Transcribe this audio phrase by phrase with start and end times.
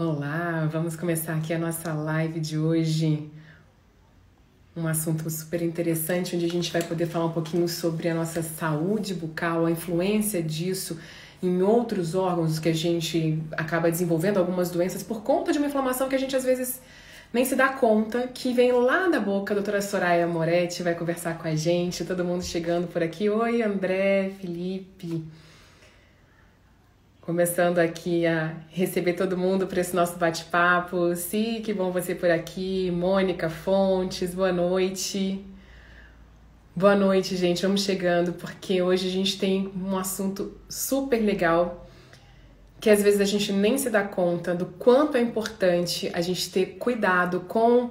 [0.00, 3.28] Olá, vamos começar aqui a nossa live de hoje.
[4.76, 8.40] Um assunto super interessante, onde a gente vai poder falar um pouquinho sobre a nossa
[8.40, 11.00] saúde bucal, a influência disso
[11.42, 16.08] em outros órgãos que a gente acaba desenvolvendo algumas doenças por conta de uma inflamação
[16.08, 16.80] que a gente às vezes
[17.32, 19.52] nem se dá conta, que vem lá da boca.
[19.52, 23.28] A doutora Soraya Moretti vai conversar com a gente, todo mundo chegando por aqui.
[23.28, 25.24] Oi, André, Felipe.
[27.28, 31.14] Começando aqui a receber todo mundo para esse nosso bate-papo.
[31.14, 32.90] Si, que bom você por aqui.
[32.90, 35.44] Mônica Fontes, boa noite.
[36.74, 37.60] Boa noite, gente.
[37.60, 41.86] Vamos chegando porque hoje a gente tem um assunto super legal
[42.80, 46.50] que às vezes a gente nem se dá conta do quanto é importante a gente
[46.50, 47.90] ter cuidado com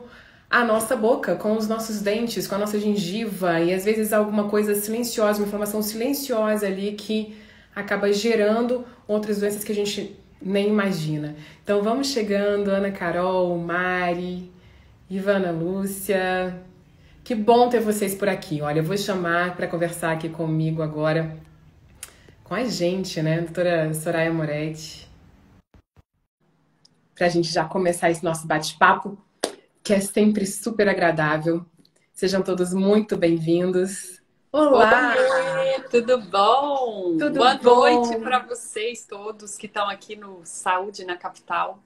[0.49, 4.49] a nossa boca, com os nossos dentes, com a nossa gengiva e às vezes alguma
[4.49, 7.45] coisa silenciosa, uma informação silenciosa ali que
[7.77, 11.35] acaba gerando outras doenças que a gente nem imagina.
[11.63, 14.51] Então vamos chegando, Ana Carol, Mari,
[15.07, 16.59] Ivana Lúcia.
[17.23, 18.61] Que bom ter vocês por aqui.
[18.61, 21.37] Olha, eu vou chamar para conversar aqui comigo agora,
[22.43, 25.07] com a gente, né, doutora Soraya Moretti,
[27.13, 29.17] para a gente já começar esse nosso bate-papo,
[29.83, 31.63] que é sempre super agradável.
[32.11, 34.19] Sejam todos muito bem-vindos.
[34.51, 35.13] Olá!
[35.15, 35.46] Oi,
[35.89, 37.17] tudo bom?
[37.17, 37.75] Tudo Boa bom?
[37.81, 41.79] noite para vocês todos que estão aqui no Saúde na Capital.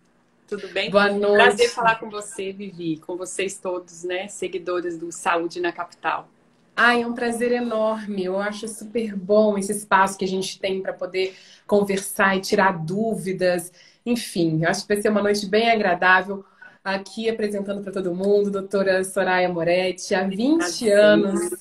[0.48, 0.90] Tudo bem?
[0.90, 1.36] Boa noite.
[1.36, 6.28] Prazer falar com você, Vivi, com vocês todos, né, seguidores do Saúde na Capital.
[6.76, 8.24] Ai, é um prazer enorme.
[8.24, 11.36] Eu acho super bom esse espaço que a gente tem para poder
[11.68, 13.72] conversar e tirar dúvidas.
[14.06, 16.44] Enfim, eu acho que vai ser uma noite bem agradável.
[16.84, 20.94] Aqui apresentando para todo mundo, doutora Soraya Moretti, há 20 Prazer.
[21.00, 21.54] anos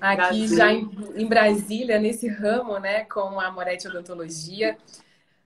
[0.00, 0.48] aqui Prazer.
[0.48, 4.76] já em, em Brasília, nesse ramo, né, com a Moretti Odontologia,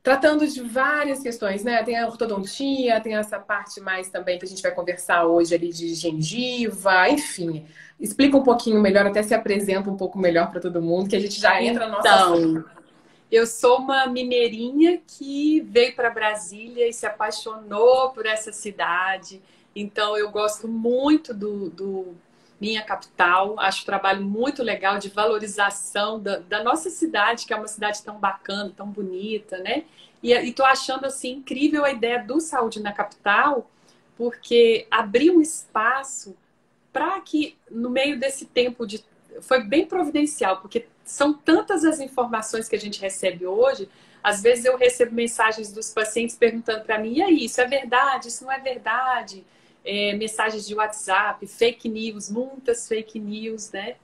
[0.03, 1.83] tratando de várias questões, né?
[1.83, 5.71] Tem a ortodontia, tem essa parte mais também que a gente vai conversar hoje ali
[5.71, 7.67] de gengiva, enfim.
[8.01, 11.21] Explica um pouquinho melhor, até se apresenta um pouco melhor para todo mundo, que a
[11.21, 12.78] gente já entra no nosso assunto.
[13.31, 19.43] Eu sou uma mineirinha que veio para Brasília e se apaixonou por essa cidade.
[19.77, 22.17] Então, eu gosto muito do, do
[22.59, 23.59] minha capital.
[23.61, 28.03] Acho o trabalho muito legal de valorização da, da nossa cidade, que é uma cidade
[28.03, 29.85] tão bacana, tão bonita, né?
[30.23, 33.71] E estou achando assim incrível a ideia do Saúde na Capital,
[34.17, 36.35] porque abriu um espaço
[36.93, 39.05] para que no meio desse tempo de
[39.43, 43.89] foi bem providencial, porque são tantas as informações que a gente recebe hoje.
[44.23, 48.29] Às vezes eu recebo mensagens dos pacientes perguntando para mim: e aí, isso é verdade?
[48.29, 49.45] Isso não é verdade?
[49.85, 53.97] É, mensagens de WhatsApp, fake news, muitas fake news, né?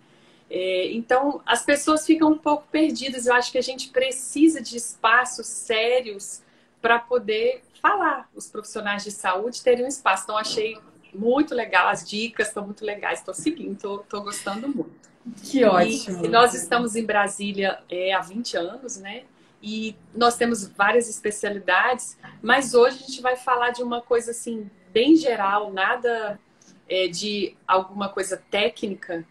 [0.51, 3.27] É, então as pessoas ficam um pouco perdidas.
[3.27, 6.43] Eu acho que a gente precisa de espaços sérios
[6.81, 8.31] para poder falar.
[8.35, 10.25] Os profissionais de saúde terem um espaço.
[10.25, 10.79] Então achei
[11.13, 15.14] muito legal, as dicas estão muito legais, estou seguindo, estou gostando muito.
[15.43, 16.25] Que ótimo.
[16.25, 19.25] E nós estamos em Brasília é, há 20 anos, né?
[19.63, 24.71] E nós temos várias especialidades, mas hoje a gente vai falar de uma coisa assim,
[24.93, 26.39] bem geral, nada
[26.87, 29.27] é, de alguma coisa técnica.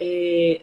[0.00, 0.62] É,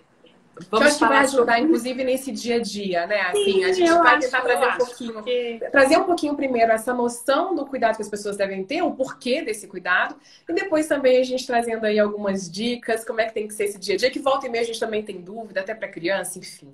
[0.56, 3.22] que eu acho que vai ajudar, inclusive, nesse dia a dia, né?
[3.22, 5.14] Assim, Sim, a gente vai tentar trazer um pouquinho.
[5.14, 5.60] Porque...
[5.72, 9.42] Trazer um pouquinho primeiro essa noção do cuidado que as pessoas devem ter, o porquê
[9.42, 10.16] desse cuidado,
[10.48, 13.66] e depois também a gente trazendo aí algumas dicas, como é que tem que ser
[13.66, 15.88] esse dia a dia, que volta e meia a gente também tem dúvida, até para
[15.88, 16.72] criança, enfim.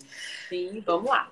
[0.48, 1.30] Sim, vamos lá.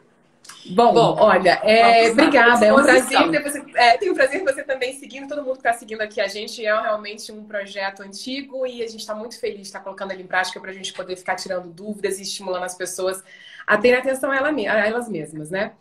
[0.65, 2.65] Bom, Bom olha, é, obrigada.
[2.65, 3.63] É um prazer ter você.
[3.75, 6.27] É, tenho o prazer de você também seguindo, todo mundo que está seguindo aqui a
[6.27, 6.65] gente.
[6.65, 10.23] É realmente um projeto antigo e a gente está muito feliz de estar colocando ele
[10.23, 13.23] em prática para a gente poder ficar tirando dúvidas e estimulando as pessoas
[13.65, 15.73] a terem atenção a, ela, a elas mesmas, né?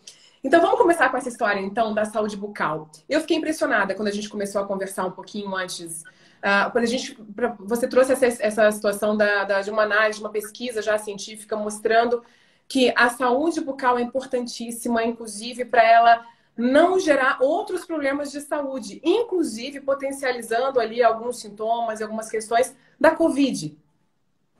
[0.42, 2.90] Então vamos começar com essa história então da saúde bucal.
[3.08, 6.02] Eu fiquei impressionada quando a gente começou a conversar um pouquinho antes.
[6.38, 10.18] Uh, quando a gente, pra, você trouxe essa, essa situação da, da, de uma análise,
[10.18, 12.22] de uma pesquisa já científica mostrando
[12.68, 19.00] que a saúde bucal é importantíssima, inclusive para ela não gerar outros problemas de saúde,
[19.02, 23.76] inclusive potencializando ali alguns sintomas e algumas questões da Covid.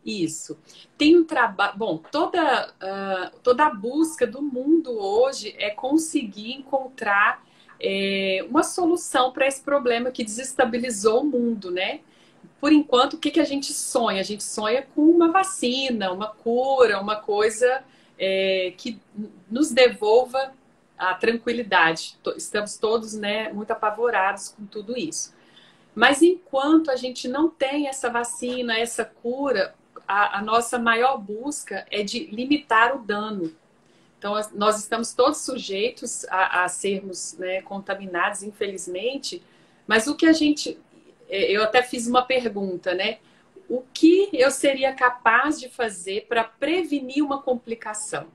[0.07, 0.57] Isso.
[0.97, 1.77] Tem um trabalho.
[1.77, 7.45] Bom, toda, uh, toda a busca do mundo hoje é conseguir encontrar
[7.81, 12.01] é, uma solução para esse problema que desestabilizou o mundo, né?
[12.61, 14.21] Por enquanto, o que, que a gente sonha?
[14.21, 17.85] A gente sonha com uma vacina, uma cura, uma coisa
[18.19, 19.01] é, que
[19.51, 20.53] nos devolva
[20.99, 22.19] a tranquilidade.
[22.37, 25.33] Estamos todos né, muito apavorados com tudo isso.
[25.95, 29.75] Mas enquanto a gente não tem essa vacina, essa cura,
[30.07, 33.55] a, a nossa maior busca é de limitar o dano.
[34.19, 39.43] Então, nós estamos todos sujeitos a, a sermos né, contaminados, infelizmente,
[39.87, 40.79] mas o que a gente.
[41.29, 43.19] É, eu até fiz uma pergunta, né?
[43.69, 48.27] O que eu seria capaz de fazer para prevenir uma complicação?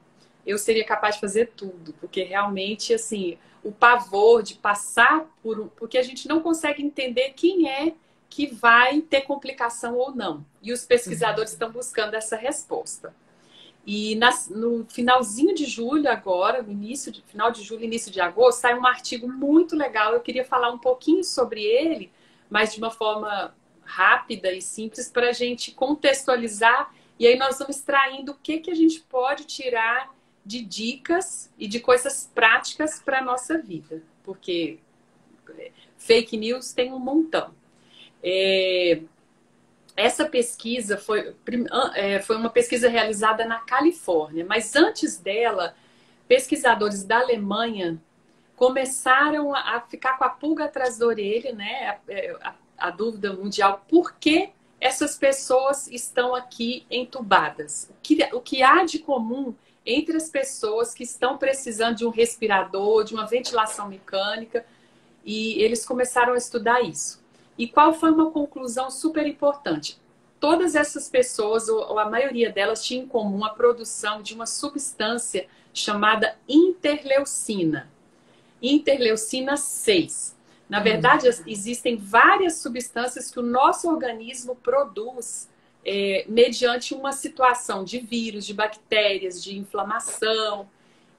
[0.46, 5.70] Eu seria capaz de fazer tudo, porque realmente, assim, o pavor de passar por.
[5.78, 7.94] Porque a gente não consegue entender quem é
[8.30, 10.46] que vai ter complicação ou não.
[10.62, 11.56] E os pesquisadores uhum.
[11.56, 13.14] estão buscando essa resposta.
[13.86, 18.22] E nas, no finalzinho de julho, agora, no início de, final de julho, início de
[18.22, 20.14] agosto, sai um artigo muito legal.
[20.14, 22.12] Eu queria falar um pouquinho sobre ele,
[22.50, 23.54] mas de uma forma
[23.86, 26.94] rápida e simples para a gente contextualizar.
[27.20, 30.14] E aí nós vamos extraindo o que, que a gente pode tirar
[30.46, 34.02] de dicas e de coisas práticas para a nossa vida.
[34.24, 34.80] Porque
[35.98, 37.54] fake news tem um montão.
[38.22, 39.02] É,
[39.96, 41.36] essa pesquisa foi,
[41.96, 45.76] é, foi uma pesquisa realizada na Califórnia, mas antes dela,
[46.28, 48.02] pesquisadores da Alemanha
[48.56, 52.00] começaram a ficar com a pulga atrás da orelha, né?
[52.78, 54.50] A, dúvida mundial, por que
[54.80, 57.90] essas pessoas estão aqui entubadas?
[57.90, 59.56] O que, o que há de comum
[59.86, 64.66] entre as pessoas que estão precisando de um respirador, de uma ventilação mecânica,
[65.26, 67.22] e eles começaram a estudar isso.
[67.58, 70.02] E qual foi uma conclusão super importante?
[70.40, 75.48] Todas essas pessoas, ou a maioria delas, tinham em comum a produção de uma substância
[75.74, 77.90] chamada interleucina.
[78.62, 80.36] Interleucina 6.
[80.70, 80.84] Na hum.
[80.84, 85.50] verdade, existem várias substâncias que o nosso organismo produz
[85.86, 90.70] é, mediante uma situação de vírus, de bactérias, de inflamação.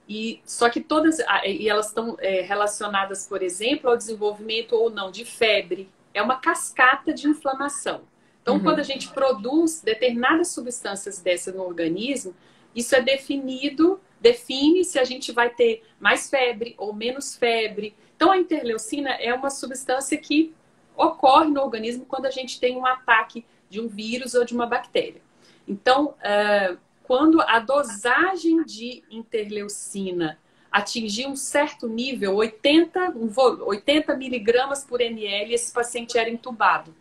[0.09, 5.11] E só que todas e elas estão é, relacionadas, por exemplo, ao desenvolvimento ou não
[5.11, 8.03] de febre, é uma cascata de inflamação.
[8.43, 8.63] Então, uhum.
[8.63, 12.35] quando a gente produz determinadas substâncias dessa no organismo,
[12.75, 17.95] isso é definido, define se a gente vai ter mais febre ou menos febre.
[18.25, 20.55] Então, a interleucina é uma substância que
[20.97, 24.65] ocorre no organismo quando a gente tem um ataque de um vírus ou de uma
[24.65, 25.21] bactéria.
[25.69, 30.39] Então, uh, quando a dosagem de interleucina
[30.73, 33.31] atingir um certo nível, 80, um
[33.67, 36.95] 80 miligramas por ml, esse paciente era entubado.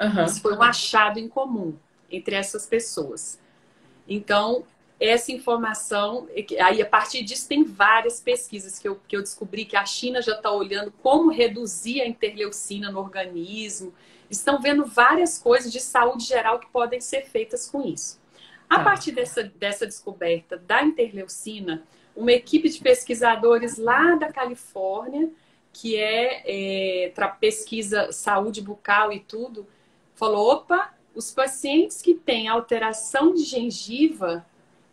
[0.00, 0.24] Uhum.
[0.26, 1.74] Isso foi um achado em comum
[2.08, 3.36] entre essas pessoas.
[4.06, 4.62] Então,
[5.00, 6.28] essa informação,
[6.60, 10.20] aí a partir disso tem várias pesquisas que eu, que eu descobri que a China
[10.20, 13.94] já está olhando como reduzir a interleucina no organismo.
[14.28, 18.20] Estão vendo várias coisas de saúde geral que podem ser feitas com isso.
[18.68, 18.84] A tá.
[18.84, 21.84] partir dessa, dessa descoberta da interleucina,
[22.14, 25.30] uma equipe de pesquisadores lá da Califórnia,
[25.72, 29.66] que é, é para pesquisa saúde bucal e tudo,
[30.14, 34.44] falou: opa, os pacientes que têm alteração de gengiva,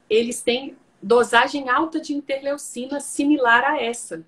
[0.10, 4.24] eles têm dosagem alta de interleucina similar a essa.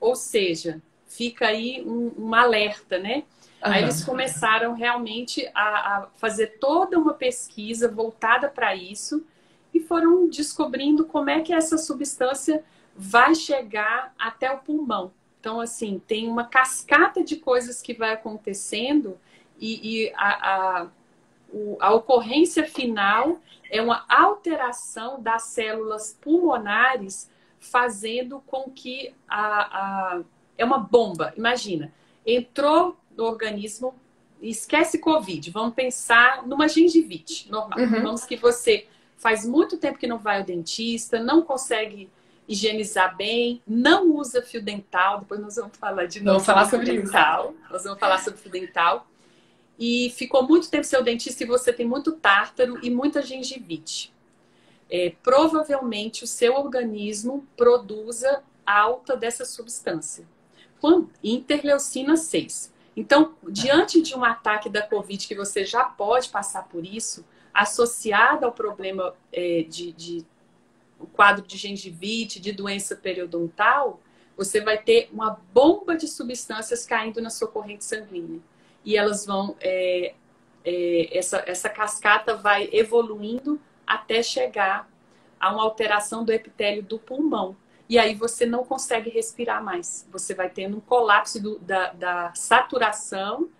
[0.00, 3.16] Ou seja, fica aí um, um alerta, né?
[3.16, 3.72] Uhum.
[3.72, 5.62] Aí eles começaram realmente a,
[5.96, 9.24] a fazer toda uma pesquisa voltada para isso
[9.72, 12.62] e foram descobrindo como é que essa substância
[12.96, 15.12] vai chegar até o pulmão.
[15.40, 19.18] Então, assim, tem uma cascata de coisas que vai acontecendo
[19.60, 20.86] e, e a, a,
[21.80, 23.38] a ocorrência final
[23.70, 30.20] é uma alteração das células pulmonares, fazendo com que a, a
[30.56, 31.32] é uma bomba.
[31.36, 31.92] Imagina,
[32.26, 33.94] entrou no organismo,
[34.40, 37.78] esquece Covid, vamos pensar numa gengivite normal.
[37.78, 38.02] Uhum.
[38.02, 42.10] Vamos que você faz muito tempo que não vai ao dentista, não consegue
[42.46, 45.20] higienizar bem, não usa fio dental.
[45.20, 46.38] Depois nós vamos falar de novo.
[46.38, 47.54] Vamos falar sobre fio dental.
[47.70, 49.06] Nós vamos falar sobre fio dental.
[49.78, 54.12] E ficou muito tempo seu dentista e você tem muito tártaro e muita gengivite.
[54.90, 60.26] É, provavelmente o seu organismo produza alta dessa substância.
[61.22, 62.72] Interleucina 6.
[62.96, 68.46] Então, diante de um ataque da Covid que você já pode passar por isso, associada
[68.46, 70.26] ao problema é, de, de
[71.12, 74.00] quadro de gengivite, de doença periodontal,
[74.36, 78.40] você vai ter uma bomba de substâncias caindo na sua corrente sanguínea.
[78.84, 79.56] E elas vão.
[79.60, 80.14] É,
[80.64, 84.88] é, essa, essa cascata vai evoluindo até chegar
[85.38, 87.56] a uma alteração do epitélio do pulmão.
[87.88, 90.08] E aí você não consegue respirar mais.
[90.10, 93.50] Você vai tendo um colapso do, da, da saturação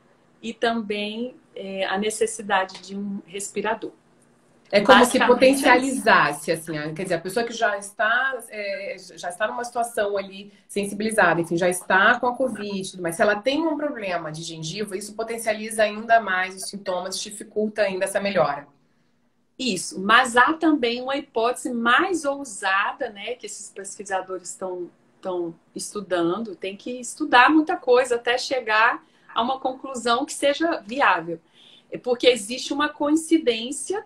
[0.40, 3.93] e também é, a necessidade de um respirador.
[4.75, 9.47] É como se potencializasse, assim, quer dizer, a pessoa que já está, é, já está
[9.47, 13.76] numa situação ali sensibilizada, enfim, já está com a Covid, mas se ela tem um
[13.76, 18.66] problema de gengiva, isso potencializa ainda mais os sintomas, dificulta ainda essa melhora.
[19.57, 24.90] Isso, mas há também uma hipótese mais ousada, né, que esses pesquisadores estão
[25.25, 29.02] estão estudando, tem que estudar muita coisa até chegar
[29.33, 31.40] a uma conclusão que seja viável.
[31.90, 34.04] É porque existe uma coincidência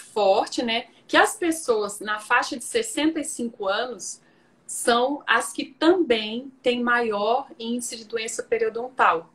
[0.00, 4.20] forte, né, que as pessoas na faixa de 65 anos
[4.66, 9.28] são as que também têm maior índice de doença periodontal,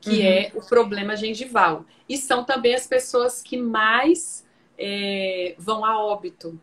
[0.00, 0.26] que uhum.
[0.26, 1.84] é o problema gengival.
[2.08, 4.44] E são também as pessoas que mais
[4.76, 6.60] é, vão a óbito.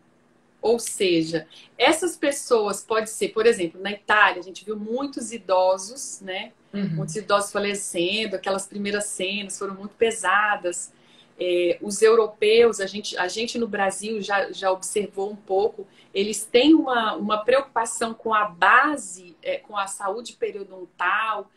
[0.62, 6.20] Ou seja, essas pessoas pode ser, por exemplo, na Itália, a gente viu muitos idosos,
[6.20, 6.52] né?
[6.74, 6.90] Uhum.
[6.90, 10.92] Muitos idosos falecendo, aquelas primeiras cenas foram muito pesadas.
[11.40, 16.44] É, os europeus, a gente, a gente no Brasil já, já observou um pouco, eles
[16.44, 21.50] têm uma, uma preocupação com a base, é, com a saúde periodontal,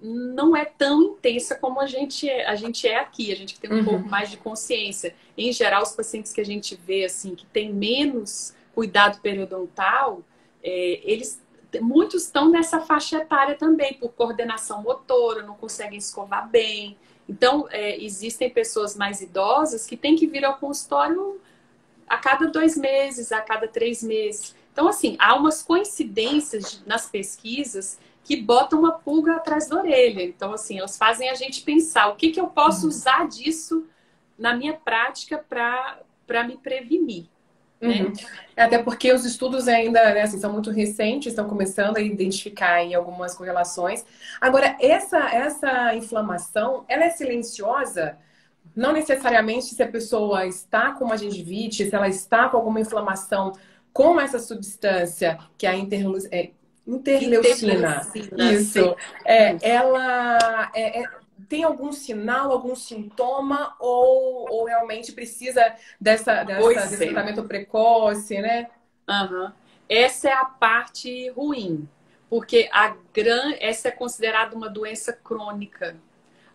[0.00, 3.72] não é tão intensa como a gente é, a gente é aqui, a gente tem
[3.72, 3.84] um uhum.
[3.84, 5.14] pouco mais de consciência.
[5.36, 10.22] Em geral, os pacientes que a gente vê assim que tem menos cuidado periodontal,
[10.62, 11.42] é, eles
[11.80, 16.96] muitos estão nessa faixa etária também por coordenação motora, não conseguem escovar bem.
[17.28, 21.40] Então, é, existem pessoas mais idosas que têm que vir ao consultório
[22.06, 24.54] a cada dois meses, a cada três meses.
[24.72, 30.22] Então, assim, há umas coincidências nas pesquisas que botam uma pulga atrás da orelha.
[30.22, 32.88] Então, assim, elas fazem a gente pensar o que, que eu posso uhum.
[32.88, 33.86] usar disso
[34.38, 37.26] na minha prática para me prevenir.
[37.88, 38.02] Né?
[38.02, 38.12] Uhum.
[38.56, 42.94] Até porque os estudos ainda né, assim, são muito recentes, estão começando a identificar em
[42.94, 44.04] algumas correlações.
[44.40, 48.16] Agora, essa, essa inflamação, ela é silenciosa?
[48.74, 53.52] Não necessariamente se a pessoa está com uma gengivite, se ela está com alguma inflamação
[53.92, 56.50] com essa substância que é a interleucina, é,
[56.86, 57.74] interleucina.
[57.74, 58.96] interleucina isso.
[59.24, 61.04] É, ela é, é,
[61.48, 67.06] tem algum sinal, algum sintoma ou, ou realmente precisa dessa, dessa desse é.
[67.08, 68.70] tratamento precoce, né?
[69.08, 69.52] Uhum.
[69.88, 71.88] Essa é a parte ruim,
[72.30, 73.54] porque a gran...
[73.60, 75.96] essa é considerada uma doença crônica.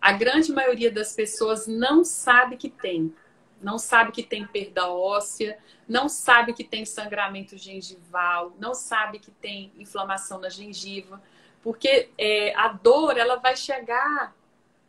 [0.00, 3.14] A grande maioria das pessoas não sabe que tem.
[3.60, 9.30] Não sabe que tem perda óssea, não sabe que tem sangramento gengival, não sabe que
[9.30, 11.22] tem inflamação na gengiva,
[11.62, 14.34] porque é, a dor ela vai chegar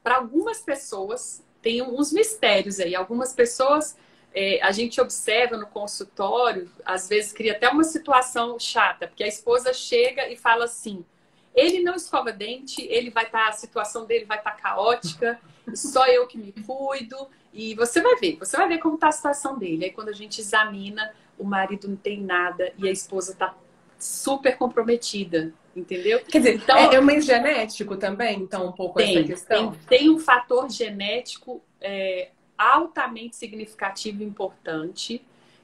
[0.03, 2.96] para algumas pessoas, tem uns mistérios aí.
[2.96, 3.96] Algumas pessoas
[4.34, 9.27] é, a gente observa no consultório, às vezes cria até uma situação chata, porque a
[9.27, 11.05] esposa chega e fala assim:
[11.53, 15.39] ele não escova dente, ele vai estar, tá, a situação dele vai estar tá caótica,
[15.75, 17.27] só eu que me cuido.
[17.53, 19.86] E você vai ver, você vai ver como está a situação dele.
[19.86, 23.53] Aí quando a gente examina, o marido não tem nada e a esposa está
[24.00, 26.20] super comprometida, entendeu?
[26.20, 29.72] Quer dizer, então, é, é meio genético também, então, um pouco tem, essa questão?
[29.88, 35.22] Tem, tem um fator genético é, altamente significativo e importante.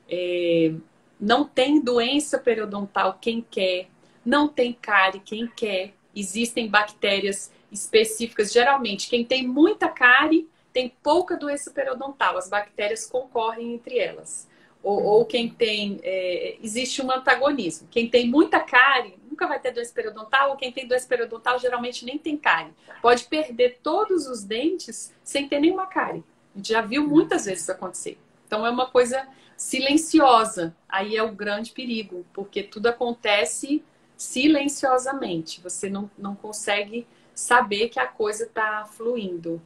[0.10, 0.74] É,
[1.20, 3.88] não tem doença periodontal quem quer,
[4.26, 5.94] não tem cárie quem quer.
[6.16, 8.52] Existem bactérias específicas.
[8.52, 12.38] Geralmente, quem tem muita cárie tem pouca doença periodontal.
[12.38, 14.48] As bactérias concorrem entre elas.
[14.88, 16.00] Ou, ou quem tem.
[16.01, 17.89] É, existe um antagonismo.
[17.91, 22.06] Quem tem muita cárie nunca vai ter doença periodontal, ou quem tem doença periodontal geralmente
[22.06, 22.72] nem tem cárie.
[23.01, 26.24] Pode perder todos os dentes sem ter nenhuma cárie.
[26.56, 28.17] A gente já viu muitas vezes acontecer.
[28.48, 29.27] Então é uma coisa
[29.58, 30.74] silenciosa.
[30.88, 33.84] Aí é o grande perigo, porque tudo acontece
[34.15, 35.60] silenciosamente.
[35.60, 39.62] Você não, não consegue saber que a coisa está fluindo,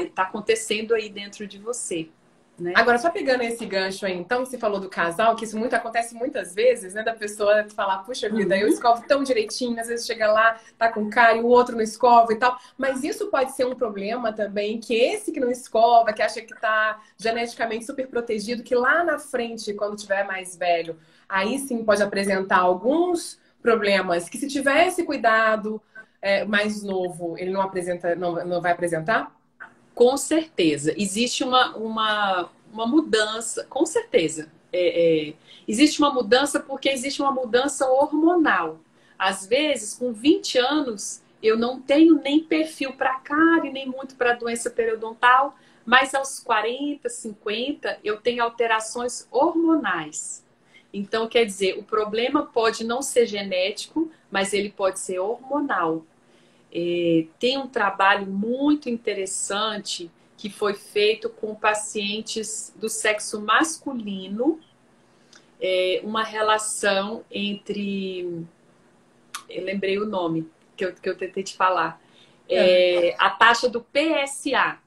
[0.00, 2.08] está acontecendo aí dentro de você.
[2.58, 2.72] Né?
[2.76, 6.14] Agora, só pegando esse gancho aí, então, você falou do casal, que isso muito acontece
[6.14, 7.02] muitas vezes, né?
[7.02, 8.60] Da pessoa falar, puxa vida, uhum.
[8.60, 11.82] eu escovo tão direitinho, às vezes chega lá, tá com cara e o outro não
[11.82, 12.56] escova e tal.
[12.78, 16.54] Mas isso pode ser um problema também, que esse que não escova, que acha que
[16.60, 20.96] tá geneticamente super protegido, que lá na frente, quando tiver mais velho,
[21.28, 25.82] aí sim pode apresentar alguns problemas que se tivesse cuidado,
[26.22, 29.34] é, mais novo, ele não apresenta, não, não vai apresentar?
[29.94, 30.92] Com certeza.
[30.96, 34.50] Existe uma, uma, uma mudança, com certeza.
[34.72, 35.34] É, é,
[35.68, 38.80] existe uma mudança porque existe uma mudança hormonal.
[39.18, 44.34] Às vezes, com 20 anos, eu não tenho nem perfil para cárie, nem muito para
[44.34, 45.54] doença periodontal,
[45.86, 50.44] mas aos 40, 50, eu tenho alterações hormonais.
[50.92, 56.04] Então, quer dizer, o problema pode não ser genético, mas ele pode ser hormonal.
[56.74, 64.60] É, tem um trabalho muito interessante que foi feito com pacientes do sexo masculino,
[65.60, 68.44] é, uma relação entre.
[69.48, 72.02] Eu lembrei o nome que eu, que eu tentei te falar.
[72.48, 74.78] É, a taxa do PSA.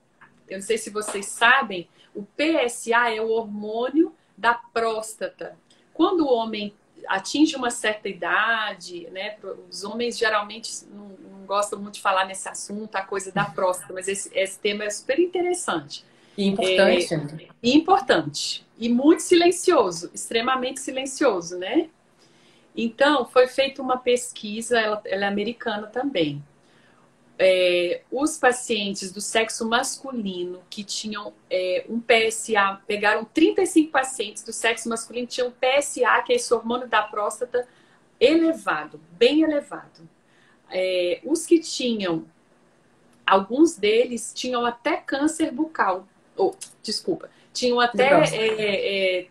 [0.47, 5.57] eu não sei se vocês sabem, o PSA é o hormônio da próstata.
[5.93, 6.75] Quando o homem
[7.07, 9.37] atinge uma certa idade, né?
[9.69, 11.07] Os homens geralmente não,
[11.47, 14.89] gostam muito de falar nesse assunto, a coisa da próstata, mas esse, esse tema é
[14.89, 16.05] super interessante.
[16.37, 17.43] E importante.
[17.43, 18.67] É, e importante.
[18.77, 21.89] E muito silencioso, extremamente silencioso, né?
[22.75, 26.43] Então, foi feita uma pesquisa, ela, ela é americana também.
[27.39, 34.53] É, os pacientes do sexo masculino que tinham é, um PSA, pegaram 35 pacientes do
[34.53, 37.67] sexo masculino que tinham PSA, que é esse hormônio da próstata,
[38.19, 40.07] elevado, bem elevado.
[40.69, 42.25] É, os que tinham,
[43.25, 49.27] alguns deles tinham até câncer bucal, ou, desculpa, tinham até é, é,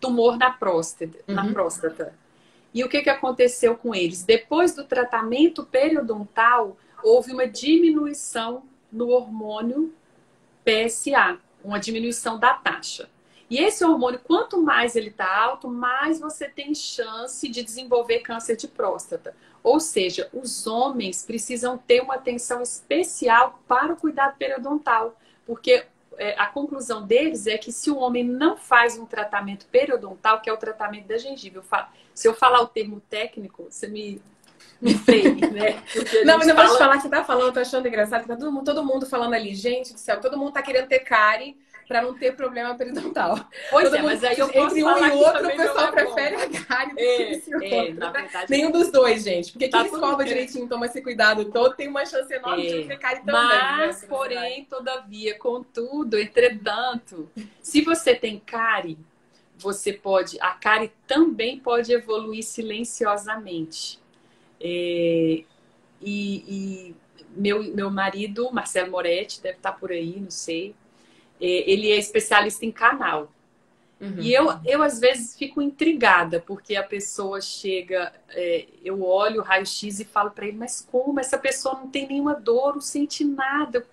[0.00, 1.34] tumor na próstata, uhum.
[1.34, 2.14] na próstata.
[2.72, 4.22] E o que, que aconteceu com eles?
[4.22, 9.92] Depois do tratamento periodontal, houve uma diminuição no hormônio
[10.64, 13.08] PSA, uma diminuição da taxa.
[13.50, 18.56] E esse hormônio, quanto mais ele está alto, mais você tem chance de desenvolver câncer
[18.56, 19.34] de próstata.
[19.68, 25.14] Ou seja, os homens precisam ter uma atenção especial para o cuidado periodontal,
[25.46, 25.84] porque
[26.16, 30.48] é, a conclusão deles é que se o homem não faz um tratamento periodontal, que
[30.48, 34.22] é o tratamento da gengiva, eu falo, se eu falar o termo técnico, você me,
[34.80, 35.82] me freie, né?
[36.24, 36.68] Não, mas eu fala...
[36.68, 38.82] vou te falar que você tá falando, tô achando engraçado, que tá todo mundo, todo
[38.82, 42.36] mundo falando ali, gente do céu, todo mundo tá querendo ter cárie para não ter
[42.36, 43.38] problema periodontal.
[43.70, 46.36] Pois Todo é, mas aí eu posso Entre um e outro, o pessoal é prefere
[46.36, 47.94] a carne do é, que é, outro.
[47.94, 49.52] Na verdade, Nenhum dos dois, gente.
[49.52, 52.80] Porque tá quem escova direitinho, toma esse cuidado todo, tem uma chance enorme é.
[52.82, 53.48] de ter cárie também.
[53.48, 57.28] Né, mas, né, porém, todavia, contudo, entretanto,
[57.62, 58.98] se você tem cárie,
[59.56, 63.98] você pode, a cárie também pode evoluir silenciosamente.
[64.60, 65.44] É,
[66.00, 66.96] e, e
[67.30, 70.87] meu, meu marido, Marcelo Moretti, deve estar por aí, não sei é,
[71.40, 73.32] ele é especialista em canal.
[74.00, 74.20] Uhum.
[74.20, 79.44] E eu, eu, às vezes, fico intrigada, porque a pessoa chega, é, eu olho o
[79.44, 81.18] raio-x e falo para ele, mas como?
[81.18, 83.84] Essa pessoa não tem nenhuma dor, não sente nada.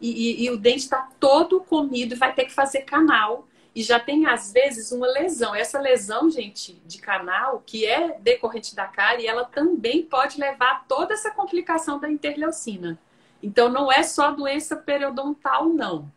[0.00, 3.46] E, e, e o dente está todo comido e vai ter que fazer canal.
[3.74, 5.54] E já tem, às vezes, uma lesão.
[5.54, 10.78] Essa lesão, gente, de canal, que é decorrente da cárie, ela também pode levar a
[10.80, 12.98] toda essa complicação da interleucina.
[13.40, 16.10] Então, não é só doença periodontal, não.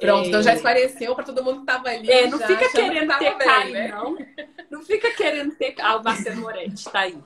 [0.00, 0.28] Pronto, é...
[0.28, 2.10] então já esclareceu para todo mundo que estava ali.
[2.10, 3.88] É, não fica querendo que ter bem, né?
[3.88, 4.18] não.
[4.70, 5.74] Não fica querendo ter.
[5.80, 7.18] Ah, o Marcelo Moretti está aí.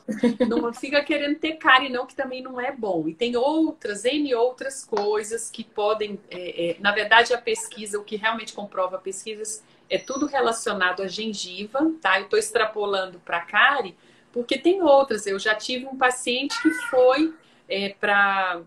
[0.48, 3.08] Não fica querendo ter cárie, não, que também não é bom.
[3.08, 6.20] E tem outras, N outras coisas que podem.
[6.30, 6.76] É, é...
[6.78, 12.18] na verdade, a pesquisa, o que realmente comprova pesquisas, é tudo relacionado à gengiva, tá?
[12.18, 13.96] Eu estou extrapolando para cárie,
[14.32, 15.26] porque tem outras.
[15.26, 17.34] Eu já tive um paciente que foi
[17.68, 18.62] é, para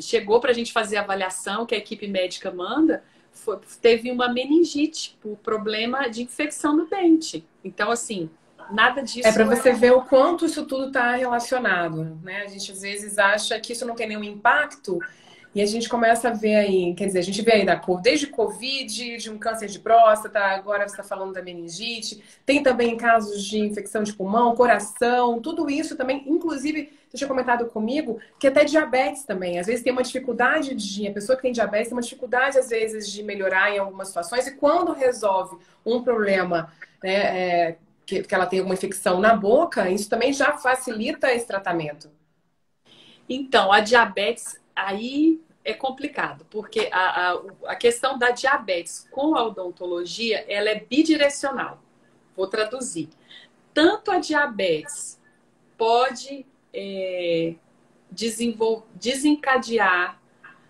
[0.00, 3.02] chegou para a gente fazer a avaliação que a equipe médica manda,
[3.32, 7.44] foi, teve uma meningite, o problema de infecção no dente.
[7.64, 8.30] Então, assim,
[8.70, 9.26] nada disso.
[9.26, 9.72] É para você é...
[9.72, 12.42] ver o quanto isso tudo está relacionado, né?
[12.42, 14.98] A gente às vezes acha que isso não tem nenhum impacto
[15.54, 18.00] e a gente começa a ver aí, quer dizer, a gente vê aí da cor,
[18.00, 22.96] desde Covid, de um câncer de próstata, agora você está falando da meningite, tem também
[22.96, 28.48] casos de infecção de pulmão, coração, tudo isso também, inclusive, você tinha comentado comigo, que
[28.48, 29.60] até diabetes também.
[29.60, 31.06] Às vezes tem uma dificuldade de.
[31.06, 34.48] A pessoa que tem diabetes tem uma dificuldade, às vezes, de melhorar em algumas situações,
[34.48, 39.88] e quando resolve um problema, né, é, que, que ela tem uma infecção na boca,
[39.88, 42.10] isso também já facilita esse tratamento.
[43.28, 49.44] Então, a diabetes aí é complicado, porque a, a, a questão da diabetes com a
[49.44, 51.82] odontologia, ela é bidirecional.
[52.36, 53.08] Vou traduzir.
[53.72, 55.20] Tanto a diabetes
[55.78, 57.54] pode é,
[58.92, 60.20] desencadear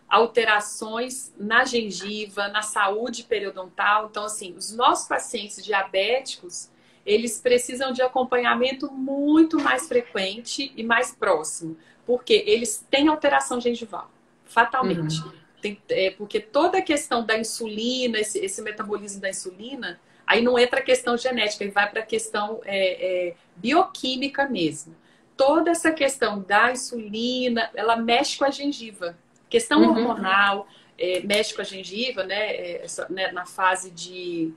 [0.08, 4.06] alterações na gengiva, na saúde periodontal.
[4.10, 6.70] Então, assim, os nossos pacientes diabéticos,
[7.04, 14.10] eles precisam de acompanhamento muito mais frequente e mais próximo, porque eles têm alteração gengival,
[14.44, 15.20] fatalmente.
[15.20, 15.32] Uhum.
[15.60, 20.58] Tem, é, porque toda a questão da insulina, esse, esse, metabolismo da insulina, aí não
[20.58, 24.94] entra a questão genética, ele vai para a questão é, é, bioquímica mesmo.
[25.36, 29.16] Toda essa questão da insulina, ela mexe com a gengiva.
[29.48, 29.90] Questão uhum.
[29.90, 34.52] hormonal, é, mexe com a gengiva, né, é, essa, né, na fase de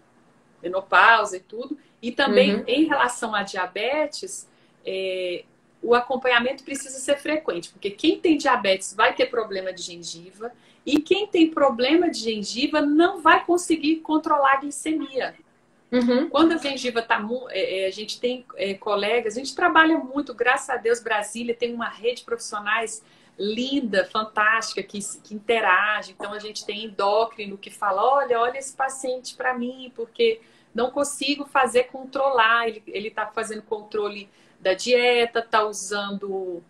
[0.62, 1.78] menopausa e tudo.
[2.02, 2.64] E também uhum.
[2.68, 4.48] em relação à diabetes,
[4.86, 5.44] é,
[5.88, 10.52] o acompanhamento precisa ser frequente, porque quem tem diabetes vai ter problema de gengiva
[10.86, 15.34] e quem tem problema de gengiva não vai conseguir controlar a glicemia.
[15.90, 16.28] Uhum.
[16.28, 17.26] Quando a gengiva está.
[17.52, 21.56] É, é, a gente tem é, colegas, a gente trabalha muito, graças a Deus, Brasília
[21.56, 23.02] tem uma rede de profissionais
[23.40, 26.12] linda, fantástica, que, que interage.
[26.12, 30.42] Então a gente tem endócrino que fala: olha, olha esse paciente para mim, porque
[30.76, 32.68] não consigo fazer controlar.
[32.68, 34.30] Ele está fazendo controle
[34.68, 36.62] da dieta, está usando,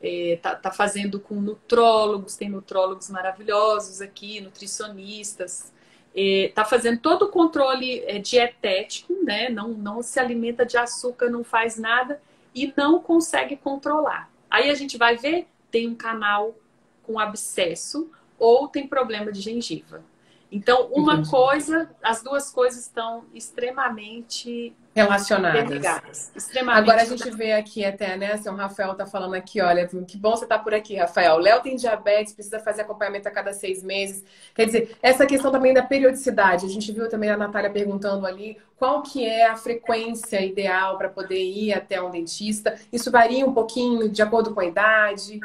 [0.00, 5.72] está é, tá fazendo com nutrólogos, tem nutrólogos maravilhosos aqui, nutricionistas.
[6.14, 9.48] Está é, fazendo todo o controle é, dietético, né?
[9.48, 12.20] Não, não se alimenta de açúcar, não faz nada
[12.54, 14.30] e não consegue controlar.
[14.48, 16.56] Aí a gente vai ver tem um canal
[17.04, 20.02] com abscesso ou tem problema de gengiva.
[20.50, 21.30] Então, uma Entendi.
[21.30, 26.32] coisa, as duas coisas estão extremamente relacionadas.
[26.34, 28.40] Extremamente Agora a gente vê aqui até, né?
[28.46, 31.38] O Rafael tá falando aqui, olha, que bom você tá por aqui, Rafael.
[31.38, 34.24] Léo tem diabetes, precisa fazer acompanhamento a cada seis meses.
[34.54, 36.66] Quer dizer, essa questão também da periodicidade.
[36.66, 41.08] A gente viu também a Natália perguntando ali qual que é a frequência ideal para
[41.08, 42.74] poder ir até um dentista.
[42.92, 45.40] Isso varia um pouquinho de acordo com a idade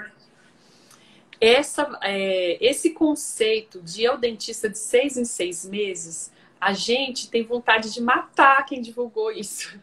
[1.39, 7.29] essa, é, esse conceito de ir ao dentista de seis em seis meses, a gente
[7.29, 9.79] tem vontade de matar quem divulgou isso.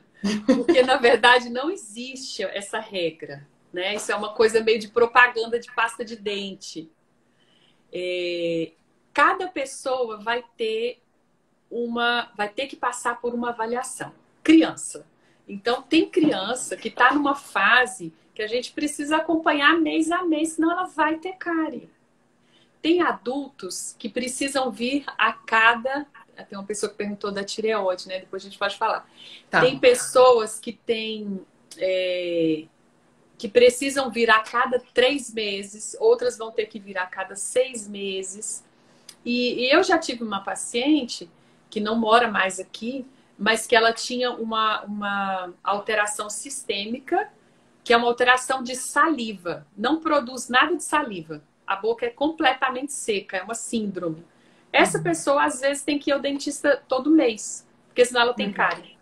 [0.46, 3.46] Porque, na verdade, não existe essa regra.
[3.72, 3.94] Né?
[3.94, 6.90] Isso é uma coisa meio de propaganda de pasta de dente.
[7.92, 8.72] É,
[9.12, 11.02] cada pessoa vai ter
[11.70, 14.12] uma, vai ter que passar por uma avaliação.
[14.42, 15.06] Criança.
[15.48, 20.52] Então, tem criança que está numa fase que a gente precisa acompanhar mês a mês,
[20.52, 21.90] senão ela vai ter cárie.
[22.80, 26.06] Tem adultos que precisam vir a cada.
[26.48, 28.20] Tem uma pessoa que perguntou da tireoide, né?
[28.20, 29.08] Depois a gente pode falar.
[29.50, 29.60] Tá.
[29.60, 31.40] Tem pessoas que têm.
[31.78, 32.64] É,
[33.38, 37.88] que precisam vir a cada três meses, outras vão ter que vir a cada seis
[37.88, 38.64] meses.
[39.24, 41.28] E, e eu já tive uma paciente
[41.68, 43.04] que não mora mais aqui,
[43.36, 47.28] mas que ela tinha uma, uma alteração sistêmica
[47.84, 49.66] que é uma alteração de saliva.
[49.76, 51.42] Não produz nada de saliva.
[51.66, 54.24] A boca é completamente seca, é uma síndrome.
[54.72, 58.46] Essa pessoa, às vezes, tem que ir ao dentista todo mês, porque senão ela tem
[58.46, 58.52] uhum.
[58.54, 58.96] cárie.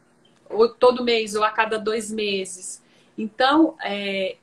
[0.49, 2.83] Ou todo mês, ou a cada dois meses.
[3.17, 4.37] Então, é,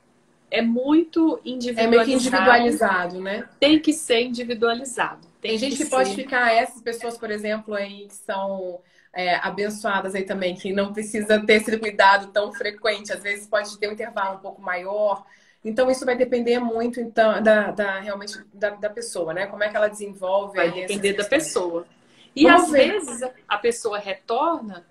[0.50, 1.86] é muito individualizado.
[1.86, 3.48] É meio que individualizado, né?
[3.60, 5.28] Tem que ser individualizado.
[5.40, 8.80] Tem, tem gente que, que pode ficar, essas pessoas, por exemplo, aí que são
[9.12, 13.78] é, abençoadas aí também, que não precisa ter esse cuidado tão frequente, às vezes pode
[13.78, 15.24] ter um intervalo um pouco maior.
[15.64, 19.46] Então, isso vai depender muito, então, da, da realmente da, da, pessoa, né?
[19.46, 20.56] Como é que ela desenvolve.
[20.56, 21.86] Vai depender da pessoa.
[22.34, 22.92] E Vamos às ver.
[22.92, 24.86] vezes a pessoa retorna.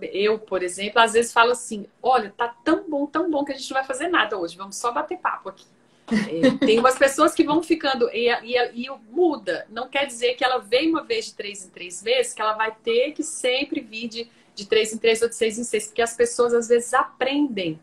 [0.00, 3.56] Eu, por exemplo, às vezes falo assim: olha, tá tão bom, tão bom que a
[3.56, 5.66] gente não vai fazer nada hoje, vamos só bater papo aqui.
[6.12, 9.66] É, tem umas pessoas que vão ficando e, e, e, muda.
[9.70, 12.52] Não quer dizer que ela veio uma vez de três em três vezes, que ela
[12.54, 15.86] vai ter que sempre vir de, de três em três ou de seis em seis,
[15.86, 17.80] porque as pessoas às vezes aprendem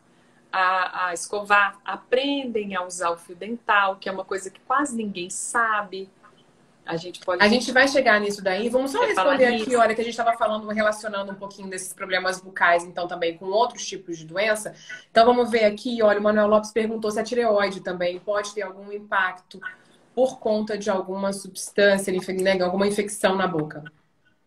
[0.52, 4.96] a, a escovar, aprendem a usar o fio dental, que é uma coisa que quase
[4.96, 6.10] ninguém sabe.
[6.86, 7.44] A gente pode.
[7.44, 8.68] A gente vai chegar nisso daí.
[8.68, 12.42] Vamos só responder aqui, olha, que a gente estava falando, relacionando um pouquinho desses problemas
[12.42, 14.74] bucais, então, também com outros tipos de doença.
[15.12, 18.64] Então, vamos ver aqui, olha, o Manuel Lopes perguntou se a tireoide também pode ter
[18.64, 19.60] algum impacto
[20.16, 23.84] por conta de alguma substância, né, alguma infecção na boca.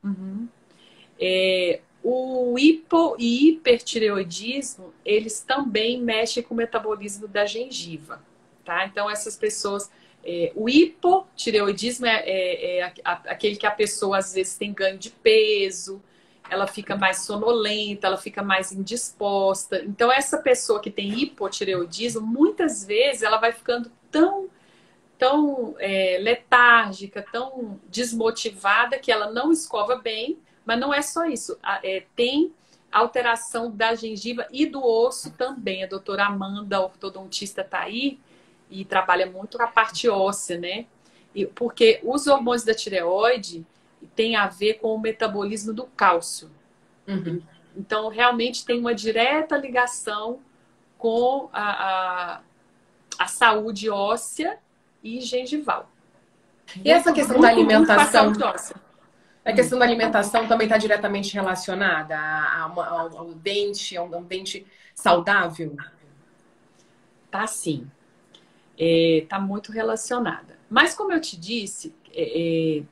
[0.02, 0.48] Uhum.
[1.20, 8.22] É, o hipo e hipertireoidismo, eles também mexem com o metabolismo da gengiva,
[8.64, 8.84] tá?
[8.86, 9.90] Então, essas pessoas
[10.24, 15.10] é, o hipotireoidismo é, é, é, aquele que a pessoa às vezes tem ganho de
[15.10, 16.00] peso,
[16.48, 19.82] ela fica mais sonolenta, ela fica mais indisposta.
[19.84, 24.48] Então, essa pessoa que tem hipotireoidismo, muitas vezes ela vai ficando tão,
[25.18, 30.38] tão é, letárgica, tão desmotivada que ela não escova bem.
[30.64, 31.58] Mas não é só isso.
[31.82, 32.52] É, tem
[32.90, 35.82] alteração da gengiva e do osso também.
[35.82, 38.18] A doutora Amanda, ortodontista, está aí
[38.70, 40.86] e trabalha muito a parte óssea, né?
[41.34, 43.66] E, porque os hormônios da tireoide
[44.14, 46.50] têm a ver com o metabolismo do cálcio.
[47.06, 47.40] Uhum.
[47.76, 50.40] Então, realmente tem uma direta ligação
[50.98, 52.40] com a, a,
[53.18, 54.58] a saúde óssea
[55.02, 55.90] e gengival.
[56.84, 58.32] E essa questão da alimentação?
[59.44, 65.76] A questão da alimentação também está diretamente relacionada ao, ao, dente, ao, ao dente saudável?
[67.30, 67.90] Tá sim
[68.78, 70.58] é, muito relacionada.
[70.68, 72.82] Mas, como eu te disse, é, é,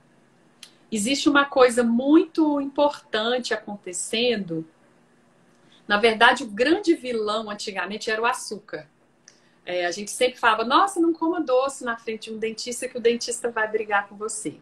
[0.90, 4.66] existe uma coisa muito importante acontecendo.
[5.88, 8.88] Na verdade, o grande vilão antigamente era o açúcar.
[9.64, 12.98] É, a gente sempre falava: nossa, não coma doce na frente de um dentista, que
[12.98, 14.56] o dentista vai brigar com você.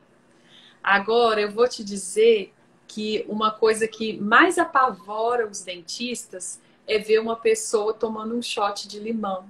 [0.82, 2.52] Agora, eu vou te dizer
[2.86, 8.88] que uma coisa que mais apavora os dentistas é ver uma pessoa tomando um shot
[8.88, 9.46] de limão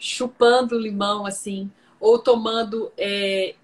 [0.00, 3.54] chupando limão assim, ou tomando é,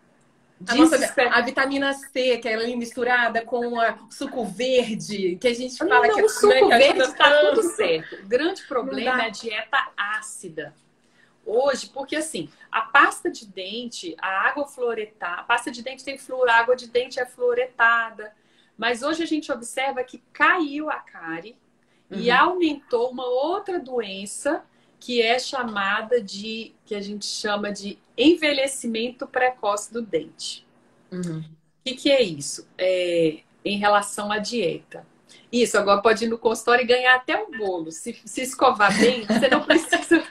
[0.69, 5.77] a, nossa, a, vitamina C, que é misturada com a suco verde, que a gente
[5.79, 8.17] fala não, que o suco verde está tudo certo.
[8.17, 10.75] O grande problema é a dieta ácida.
[11.47, 16.19] Hoje, porque assim, a pasta de dente, a água fluoretada, a pasta de dente tem
[16.19, 18.35] flúor, a água de dente é fluoretada.
[18.77, 21.57] Mas hoje a gente observa que caiu a cárie
[22.11, 22.19] uhum.
[22.19, 24.65] e aumentou uma outra doença
[24.99, 30.67] que é chamada de, que a gente chama de envelhecimento precoce do dente.
[31.13, 31.39] Uhum.
[31.39, 31.45] O
[31.85, 32.69] que, que é isso?
[32.77, 35.07] É, em relação à dieta.
[35.53, 37.93] Isso, agora pode ir no consultório e ganhar até um bolo.
[37.93, 40.25] Se, se escovar bem, você não precisa.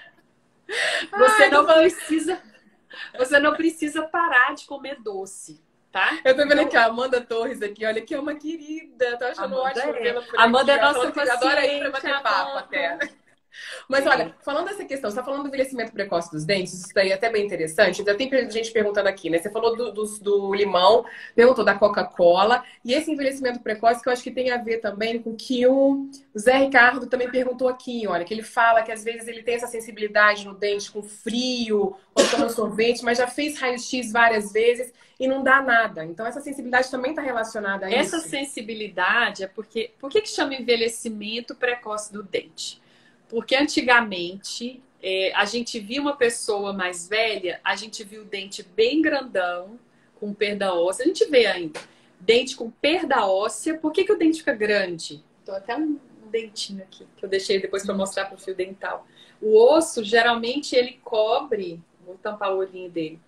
[1.12, 2.42] Você Ai, não precisa.
[3.18, 5.64] Você não precisa parar de comer doce.
[5.92, 6.20] Tá?
[6.26, 9.18] Eu tô vendo então, aqui a Amanda Torres aqui, olha que é uma querida.
[9.18, 10.24] Tô achando Amanda ótimo é.
[10.38, 10.82] Amanda aqui.
[10.82, 11.30] é nossa paciente.
[11.38, 13.00] Adora ir pra bater papo até.
[13.88, 17.12] Mas olha, falando dessa questão, você está falando do envelhecimento precoce dos dentes, isso daí
[17.12, 18.04] é até bem interessante.
[18.04, 19.38] Já tem gente perguntando aqui, né?
[19.38, 24.14] Você falou do, do, do limão, perguntou da Coca-Cola, e esse envelhecimento precoce que eu
[24.14, 28.26] acho que tem a ver também com que o Zé Ricardo também perguntou aqui, olha,
[28.26, 32.30] que ele fala que às vezes ele tem essa sensibilidade no dente com frio, ou
[32.30, 36.06] toma sorvete, mas já fez raio-x várias vezes e não dá nada.
[36.06, 38.16] Então essa sensibilidade também está relacionada a essa isso.
[38.16, 39.92] Essa sensibilidade é porque.
[40.00, 42.82] Por que, que chama envelhecimento precoce do dente?
[43.30, 48.64] Porque antigamente é, a gente via uma pessoa mais velha, a gente viu o dente
[48.64, 49.80] bem grandão,
[50.20, 51.04] com perda óssea.
[51.04, 51.80] A gente vê ainda
[52.20, 53.78] dente com perda óssea.
[53.78, 55.24] Por que, que o dente fica grande?
[55.46, 58.56] Tô até um, um dentinho aqui que eu deixei depois para mostrar para o fio
[58.56, 59.06] dental.
[59.42, 61.82] O osso geralmente ele cobre.
[62.06, 63.20] Vou tampar o olhinho dele.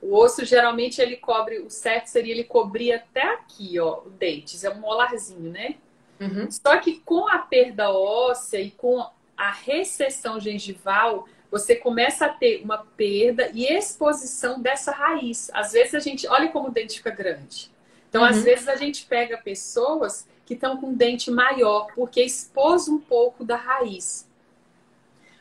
[0.00, 1.58] O osso geralmente ele cobre.
[1.58, 4.64] O certo seria ele cobrir até aqui, ó, o dente.
[4.64, 5.76] É um molarzinho, né?
[6.18, 6.50] Uhum.
[6.50, 9.04] Só que com a perda óssea e com
[9.36, 15.50] a recessão gengival, você começa a ter uma perda e exposição dessa raiz.
[15.52, 17.70] Às vezes a gente, olha como o dente fica grande.
[18.08, 18.28] Então, uhum.
[18.28, 22.98] às vezes a gente pega pessoas que estão com um dente maior, porque expôs um
[22.98, 24.28] pouco da raiz.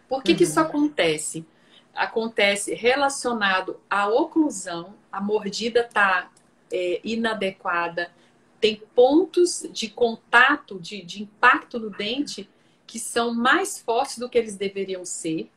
[0.07, 0.37] Por que, uhum.
[0.37, 0.65] que isso uhum.
[0.65, 1.45] acontece?
[1.93, 6.29] Acontece relacionado à oclusão, a mordida está
[6.71, 8.11] é, inadequada,
[8.59, 12.49] tem pontos de contato, de, de impacto no dente
[12.95, 15.51] que são mais fortes do que eles deveriam ser.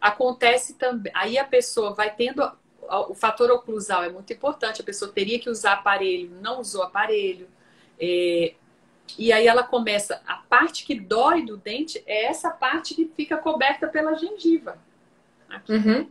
[0.00, 2.48] Acontece também, aí a pessoa vai tendo
[3.08, 4.80] o fator oclusal é muito importante.
[4.80, 7.48] A pessoa teria que usar aparelho, não usou aparelho.
[7.98, 8.54] É,
[9.18, 10.22] e aí ela começa.
[10.24, 14.78] A parte que dói do dente é essa parte que fica coberta pela gengiva.
[15.48, 15.72] Aqui.
[15.72, 16.08] Uhum.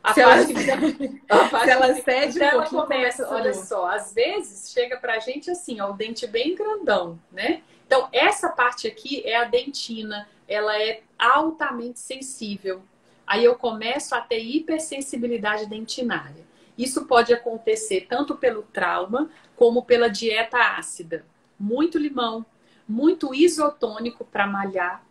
[0.00, 4.12] A se, parte, ela, parte, se ela cede então um ela começa, olha só, às
[4.12, 7.62] vezes chega pra gente assim, ó, o dente bem grandão, né?
[7.92, 12.80] Então, essa parte aqui é a dentina, ela é altamente sensível.
[13.26, 16.42] Aí eu começo a ter hipersensibilidade dentinária.
[16.78, 21.26] Isso pode acontecer tanto pelo trauma como pela dieta ácida.
[21.60, 22.46] Muito limão,
[22.88, 25.04] muito isotônico para malhar,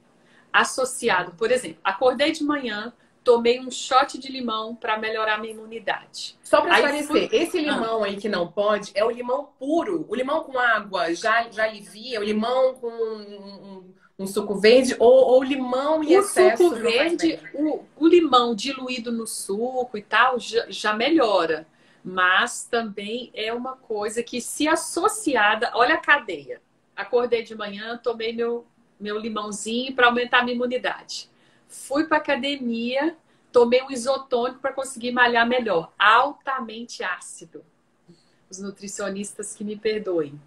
[0.51, 2.91] associado, por exemplo, acordei de manhã,
[3.23, 6.37] tomei um shot de limão para melhorar minha imunidade.
[6.43, 7.29] Só para esclarecer, fui...
[7.31, 8.07] esse limão ah.
[8.07, 10.05] aí que não pode é o limão puro.
[10.09, 15.33] O limão com água já, já alivia, o limão com um, um suco verde ou,
[15.33, 16.63] ou limão e o excesso.
[16.63, 21.67] Suco verde, o, o, limão diluído no suco e tal já, já melhora.
[22.03, 26.59] Mas também é uma coisa que, se associada, olha a cadeia.
[26.95, 28.65] Acordei de manhã, tomei meu,
[28.99, 31.30] meu limãozinho para aumentar a minha imunidade
[31.71, 33.15] fui para academia,
[33.51, 35.91] tomei um isotônico para conseguir malhar melhor.
[35.97, 37.65] Altamente ácido.
[38.49, 40.39] Os nutricionistas que me perdoem,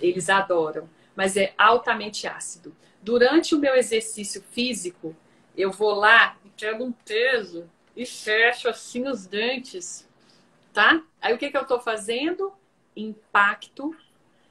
[0.00, 2.74] eles adoram, mas é altamente ácido.
[3.02, 5.14] Durante o meu exercício físico,
[5.54, 10.08] eu vou lá e pego um peso e fecho assim os dentes,
[10.72, 11.02] tá?
[11.20, 12.52] Aí o que, que eu estou fazendo?
[12.96, 13.94] Impacto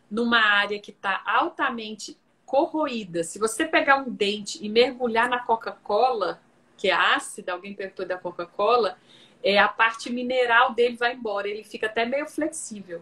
[0.10, 2.16] numa área que está altamente
[2.54, 3.24] corroída.
[3.24, 6.40] Se você pegar um dente e mergulhar na Coca-Cola,
[6.78, 8.96] que é ácida, alguém perguntou da Coca-Cola,
[9.44, 13.02] é, a parte mineral dele vai embora, ele fica até meio flexível.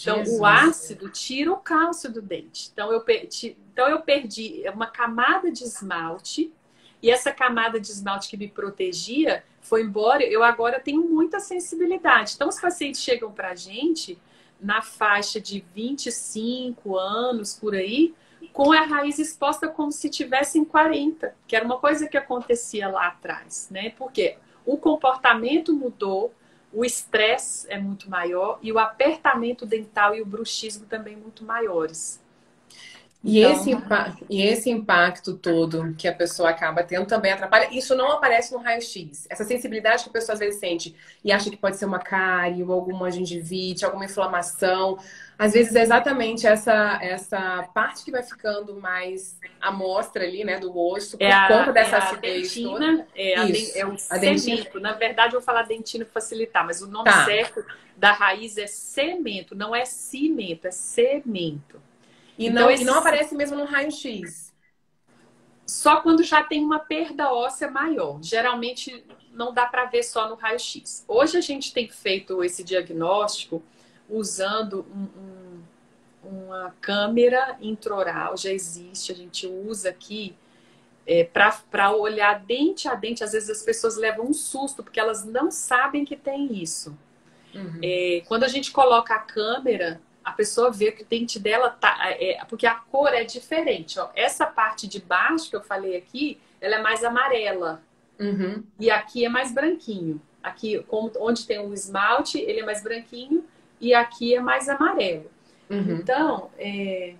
[0.00, 0.40] Então, Jesus.
[0.40, 2.68] o ácido tira o cálcio do dente.
[2.72, 6.52] Então eu, perdi, então, eu perdi uma camada de esmalte,
[7.00, 10.24] e essa camada de esmalte que me protegia foi embora.
[10.24, 12.32] Eu agora tenho muita sensibilidade.
[12.34, 14.18] Então, os pacientes chegam para a gente
[14.60, 18.12] na faixa de 25 anos por aí,
[18.52, 22.88] com a raiz exposta como se tivesse em 40, que era uma coisa que acontecia
[22.88, 23.90] lá atrás, né?
[23.90, 26.34] Porque o comportamento mudou,
[26.72, 32.23] o estresse é muito maior e o apertamento dental e o bruxismo também muito maiores.
[33.24, 33.52] E, então...
[33.52, 33.70] esse,
[34.28, 37.68] e esse impacto todo que a pessoa acaba tendo também atrapalha.
[37.72, 39.26] Isso não aparece no raio-x.
[39.30, 42.62] Essa sensibilidade que a pessoa às vezes sente e acha que pode ser uma cárie
[42.62, 44.98] ou alguma gengivite, alguma inflamação.
[45.38, 50.60] Às vezes é exatamente essa, essa parte que vai ficando mais à mostra ali, né,
[50.60, 53.06] do osso, por é conta a, dessa é acidez dentina, toda.
[53.16, 53.78] É, a Isso.
[53.78, 54.78] é o a cemento.
[54.78, 57.24] Na verdade, eu vou falar dentina para facilitar, mas o nome tá.
[57.24, 57.64] certo
[57.96, 61.80] da raiz é cemento, não é cimento, é cemento.
[62.38, 62.82] E, então, não, esse...
[62.82, 64.52] e não aparece mesmo no raio-x.
[65.66, 68.22] Só quando já tem uma perda óssea maior.
[68.22, 71.04] Geralmente não dá para ver só no raio-x.
[71.08, 73.62] Hoje a gente tem feito esse diagnóstico
[74.08, 80.36] usando um, um, uma câmera intraoral, já existe, a gente usa aqui
[81.06, 83.24] é, para olhar dente a dente.
[83.24, 86.96] Às vezes as pessoas levam um susto porque elas não sabem que tem isso.
[87.54, 87.80] Uhum.
[87.82, 91.96] É, quando a gente coloca a câmera, a pessoa vê que o dente dela tá.
[92.18, 93.98] É, porque a cor é diferente.
[93.98, 94.08] Ó.
[94.14, 97.82] Essa parte de baixo que eu falei aqui, ela é mais amarela.
[98.18, 98.64] Uhum.
[98.80, 100.20] E aqui é mais branquinho.
[100.42, 103.44] Aqui, como, onde tem o esmalte, ele é mais branquinho
[103.80, 105.30] e aqui é mais amarelo.
[105.68, 105.96] Uhum.
[105.96, 107.14] Então, é,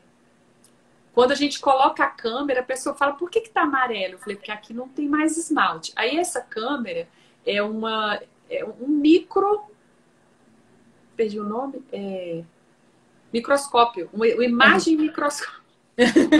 [1.12, 4.14] quando a gente coloca a câmera, a pessoa fala, por que que tá amarelo?
[4.14, 5.92] Eu falei, porque aqui não tem mais esmalte.
[5.96, 7.08] Aí essa câmera
[7.46, 9.64] é uma é um micro
[11.16, 12.42] perdi o nome, é
[13.34, 15.64] microscópio, uma, uma imagem microscópica.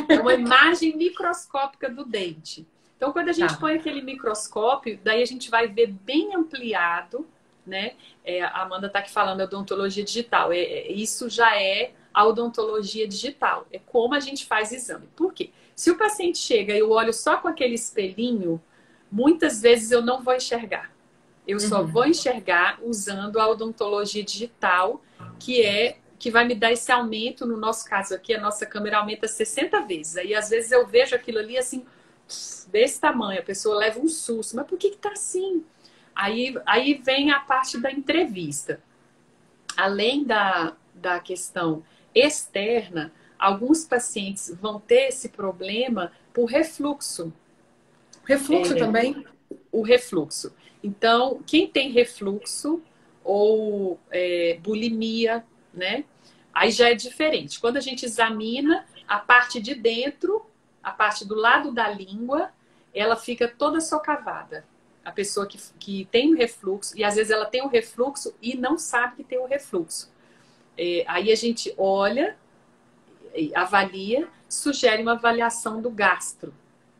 [0.08, 2.64] é uma imagem microscópica do dente.
[2.96, 3.56] Então, quando a gente tá.
[3.56, 7.26] põe aquele microscópio, daí a gente vai ver bem ampliado,
[7.66, 7.94] né?
[8.24, 10.52] É, a Amanda está aqui falando odontologia digital.
[10.52, 13.66] É, é, isso já é a odontologia digital.
[13.72, 15.08] É como a gente faz exame.
[15.16, 15.50] Por quê?
[15.74, 18.62] Se o paciente chega e eu olho só com aquele espelhinho,
[19.10, 20.92] muitas vezes eu não vou enxergar.
[21.46, 21.68] Eu uhum.
[21.68, 25.02] só vou enxergar usando a odontologia digital,
[25.40, 28.96] que é que vai me dar esse aumento, no nosso caso aqui, a nossa câmera
[28.96, 30.16] aumenta 60 vezes.
[30.16, 31.84] Aí às vezes eu vejo aquilo ali assim,
[32.68, 35.62] desse tamanho, a pessoa leva um susto, mas por que que tá assim?
[36.16, 38.80] Aí, aí vem a parte da entrevista.
[39.76, 41.84] Além da, da questão
[42.14, 47.34] externa, alguns pacientes vão ter esse problema por refluxo.
[48.24, 49.26] Refluxo é, também?
[49.70, 50.54] O refluxo.
[50.82, 52.80] Então, quem tem refluxo
[53.22, 56.04] ou é, bulimia, né?
[56.54, 57.58] Aí já é diferente.
[57.58, 60.46] Quando a gente examina a parte de dentro,
[60.82, 62.50] a parte do lado da língua,
[62.94, 64.64] ela fica toda socavada.
[65.04, 68.56] A pessoa que, que tem o refluxo, e às vezes ela tem o refluxo e
[68.56, 70.10] não sabe que tem o refluxo.
[70.78, 72.36] É, aí a gente olha,
[73.54, 76.54] avalia, sugere uma avaliação do gastro,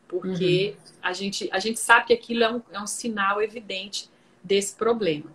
[0.07, 0.93] porque uhum.
[1.01, 4.09] a, gente, a gente sabe que aquilo é um, é um sinal evidente
[4.43, 5.31] desse problema.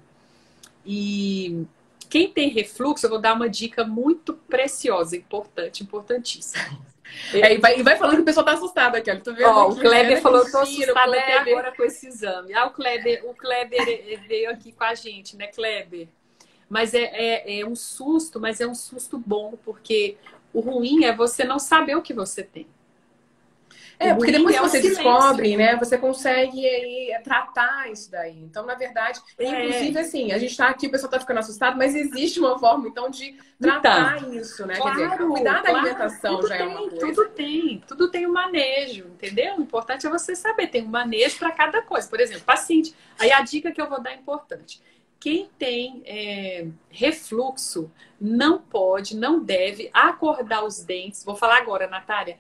[0.85, 1.67] E
[2.11, 6.91] quem tem refluxo, eu vou dar uma dica muito preciosa, importante, importantíssima.
[7.33, 9.21] É, e, vai, e vai falando que o pessoal tá assustado aqui, olha.
[9.21, 10.21] Tô vendo Ó, aqui, o Kleber né?
[10.21, 12.53] falou, eu tô assustado até agora com esse exame.
[12.53, 16.09] Ah, o Kleber, o Kleber veio aqui com a gente, né, Kleber?
[16.69, 20.17] Mas é, é, é um susto, mas é um susto bom, porque
[20.53, 22.67] o ruim é você não saber o que você tem.
[24.01, 28.39] É, porque depois que você descobre, né, você consegue aí, tratar isso daí.
[28.39, 29.45] Então, na verdade, é.
[29.45, 32.89] inclusive assim, a gente está aqui, o pessoal está ficando assustado, mas existe uma forma,
[32.89, 34.77] então, de tratar então, isso, né?
[34.77, 36.99] Claro, Quer dizer, cuidar da claro, alimentação já tem, é uma coisa.
[36.99, 39.57] Tudo tem, tudo tem um manejo, entendeu?
[39.59, 42.09] O importante é você saber, tem um manejo para cada coisa.
[42.09, 42.95] Por exemplo, paciente.
[43.19, 44.81] Aí a dica que eu vou dar é importante.
[45.21, 51.23] Quem tem é, refluxo não pode, não deve acordar os dentes.
[51.23, 52.39] Vou falar agora, Natália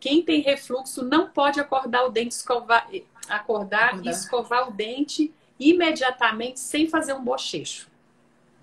[0.00, 2.88] quem tem refluxo não pode acordar o dente, escovar,
[3.28, 4.06] acordar, acordar.
[4.06, 7.88] e escovar o dente imediatamente sem fazer um bochecho.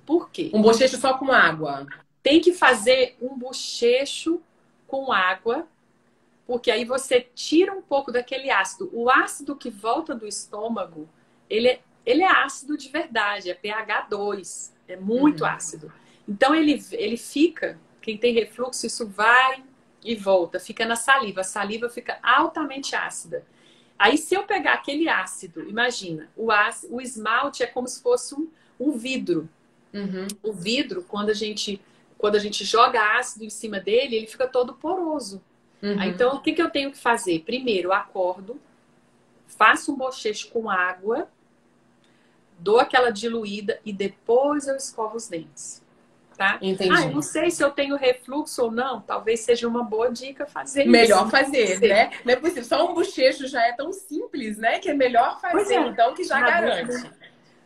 [0.03, 0.49] Por quê?
[0.51, 1.85] Um bochecho só com água.
[2.23, 4.41] Tem que fazer um bochecho
[4.87, 5.67] com água,
[6.47, 8.89] porque aí você tira um pouco daquele ácido.
[8.91, 11.07] O ácido que volta do estômago,
[11.49, 15.49] ele é, ele é ácido de verdade, é pH 2, é muito uhum.
[15.49, 15.93] ácido.
[16.27, 19.63] Então ele, ele fica, quem tem refluxo, isso vai
[20.07, 21.41] e volta, fica na saliva.
[21.41, 23.45] A saliva fica altamente ácida.
[23.99, 28.33] Aí, se eu pegar aquele ácido, imagina, o, ácido, o esmalte é como se fosse
[28.33, 28.47] um,
[28.79, 29.49] um vidro.
[29.93, 30.27] Uhum.
[30.41, 31.81] O vidro, quando a gente
[32.17, 35.39] quando a gente joga ácido em cima dele, ele fica todo poroso.
[35.83, 36.01] Uhum.
[36.01, 37.43] Então, o que, que eu tenho que fazer?
[37.45, 38.59] Primeiro, acordo,
[39.45, 41.29] faço um bochecho com água,
[42.57, 45.83] dou aquela diluída e depois eu escovo os dentes
[46.37, 46.59] tá?
[46.61, 46.93] Entendi.
[46.95, 49.01] Ah, eu não sei se eu tenho refluxo ou não.
[49.01, 51.31] Talvez seja uma boa dica fazer melhor isso.
[51.31, 52.11] fazer, né?
[52.23, 52.63] Não é possível.
[52.63, 54.79] Só um bochecho já é tão simples, né?
[54.79, 55.87] Que é melhor fazer, é.
[55.87, 57.09] então, que já garante.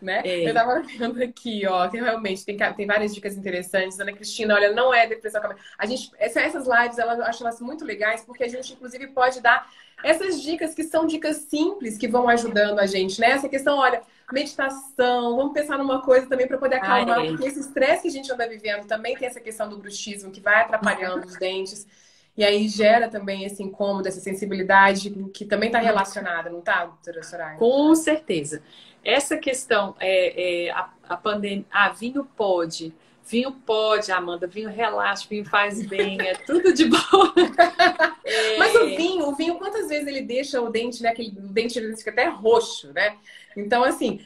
[0.01, 0.21] Né?
[0.25, 0.49] É.
[0.49, 3.99] Eu tava vendo aqui, ó, que realmente tem, tem várias dicas interessantes.
[3.99, 5.41] Ana Cristina, olha, não é depressão.
[5.77, 9.69] A gente, essas lives, eu acho elas muito legais, porque a gente, inclusive, pode dar
[10.03, 13.31] essas dicas que são dicas simples que vão ajudando a gente, né?
[13.31, 18.03] Essa questão, olha, meditação, vamos pensar numa coisa também para poder acalmar, porque esse estresse
[18.03, 21.37] que a gente anda vivendo também tem essa questão do bruxismo que vai atrapalhando os
[21.37, 21.85] dentes.
[22.35, 27.23] E aí gera também esse incômodo, essa sensibilidade que também está relacionada, não está, doutora
[27.23, 27.57] Soraya?
[27.57, 28.63] Com certeza.
[29.03, 32.93] Essa questão, é, é a, a pandemia, ah, vinho pode,
[33.25, 36.97] vinho pode, Amanda, vinho relaxa, vinho faz bem, é tudo de bom.
[38.23, 38.57] É...
[38.57, 41.09] Mas o vinho, o vinho, quantas vezes ele deixa o dente, né?
[41.09, 43.17] Aquele, o dente ele fica até roxo, né?
[43.57, 44.25] Então, assim,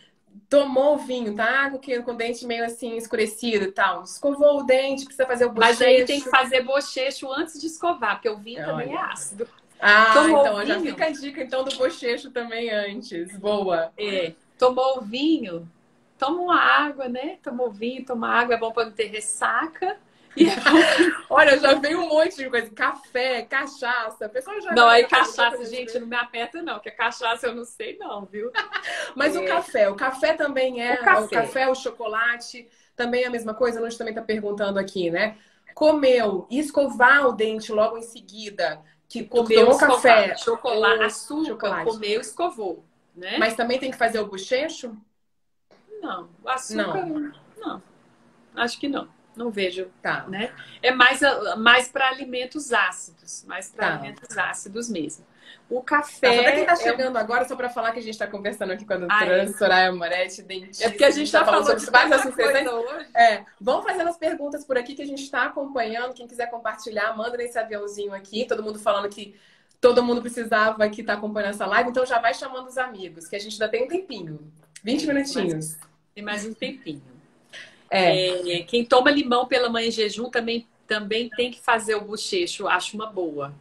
[0.49, 1.69] tomou o vinho, tá?
[1.71, 4.03] Com, com o dente meio assim escurecido e tal.
[4.03, 5.79] Escovou o dente, precisa fazer o bochecho.
[5.79, 8.97] Mas aí tem que fazer bochecho antes de escovar, porque o vinho é, também é
[8.97, 9.47] ácido.
[9.79, 13.37] Ah, tomou então já fica a dica então do bochecho também antes.
[13.37, 13.91] Boa.
[13.97, 14.33] É.
[14.57, 15.69] Tomou o vinho,
[16.17, 17.37] toma uma água, né?
[17.43, 19.97] Tomou vinho, toma água, é bom para não ter ressaca.
[20.35, 20.47] E...
[21.29, 22.69] Olha, já veio um monte de coisa.
[22.71, 24.25] Café, cachaça.
[24.25, 27.55] A pessoa já não, aí cachaça, gente, não me aperta, não, que a cachaça eu
[27.55, 28.51] não sei, não, viu?
[29.15, 29.39] Mas é.
[29.39, 30.95] o café, o café também é.
[30.95, 31.21] O café.
[31.21, 33.79] o café, o chocolate, também é a mesma coisa.
[33.79, 35.37] A gente também está perguntando aqui, né?
[35.73, 38.81] Comeu, escovar o dente logo em seguida.
[39.07, 41.85] Que comeu café, chocolate, açúcar, chocolate.
[41.85, 42.83] comeu, escovou.
[43.15, 43.37] Né?
[43.37, 44.95] Mas também tem que fazer o bochecho?
[46.01, 47.33] Não, o açúcar não.
[47.57, 47.83] não.
[48.55, 49.07] Acho que não.
[49.35, 50.25] Não vejo, tá.
[50.27, 50.53] né?
[50.81, 51.19] É mais,
[51.57, 53.93] mais para alimentos ácidos, mais para tá.
[53.95, 55.25] alimentos ácidos mesmo.
[55.69, 56.43] O café.
[56.43, 57.21] Tá, quem tá chegando é...
[57.21, 59.91] agora, só para falar que a gente está conversando aqui com a doutora ah, Soraya
[59.91, 60.85] Moretti, dentista.
[60.85, 63.07] É porque a gente está tá falando, sobre vários assuntos hoje.
[63.13, 66.13] É, vão fazendo as perguntas por aqui que a gente está acompanhando.
[66.13, 68.45] Quem quiser compartilhar, manda nesse aviãozinho aqui.
[68.45, 69.35] Todo mundo falando que
[69.79, 73.27] todo mundo precisava aqui estar tá acompanhando essa live, então já vai chamando os amigos,
[73.27, 74.39] que a gente ainda tem um tempinho.
[74.83, 75.77] 20 minutinhos.
[76.13, 77.01] Tem mais um tempinho.
[77.89, 78.59] É.
[78.59, 78.63] é.
[78.63, 82.67] quem toma limão pela manhã em jejum também, também tem que fazer o bochecho.
[82.67, 83.53] Acho uma boa.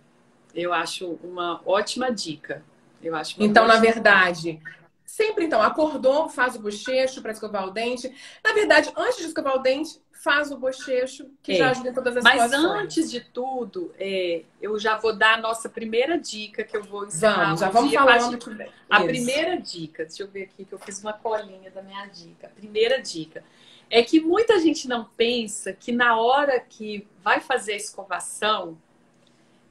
[0.55, 2.63] Eu acho uma ótima dica.
[3.03, 4.61] Eu acho então, na verdade,
[5.05, 8.13] sempre então, acordou, faz o bochecho para escovar o dente.
[8.43, 11.57] Na verdade, antes de escovar o dente, faz o bochecho, que é.
[11.57, 12.83] já ajuda em todas as Mas situações.
[12.83, 17.07] antes de tudo, é, eu já vou dar a nossa primeira dica que eu vou
[17.07, 17.45] ensinar.
[17.45, 18.39] Vamos, já vamos falando.
[18.39, 18.71] Que...
[18.89, 19.07] A Isso.
[19.07, 22.47] primeira dica, deixa eu ver aqui que eu fiz uma colinha da minha dica.
[22.47, 23.45] A primeira dica
[23.91, 28.79] é que muita gente não pensa que na hora que vai fazer a escovação,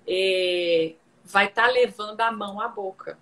[0.08, 0.94] é,
[1.26, 3.18] vai estar tá levando a mão à boca.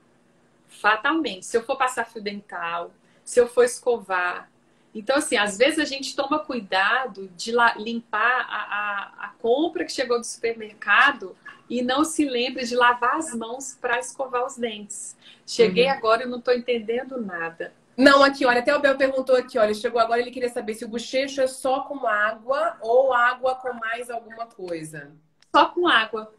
[0.72, 1.45] Fatalmente.
[1.45, 2.91] Se eu for passar fio dental,
[3.24, 4.49] se eu for escovar,
[4.93, 9.91] então, assim, às vezes a gente toma cuidado de limpar a, a, a compra que
[9.91, 11.36] chegou do supermercado
[11.69, 15.15] e não se lembra de lavar as mãos para escovar os dentes.
[15.47, 15.91] Cheguei uhum.
[15.91, 17.74] agora e não estou entendendo nada.
[17.95, 20.84] Não, aqui, olha, até o Bel perguntou aqui, olha, chegou agora, ele queria saber se
[20.84, 25.11] o bochecho é só com água ou água com mais alguma coisa.
[25.55, 26.34] Só com água.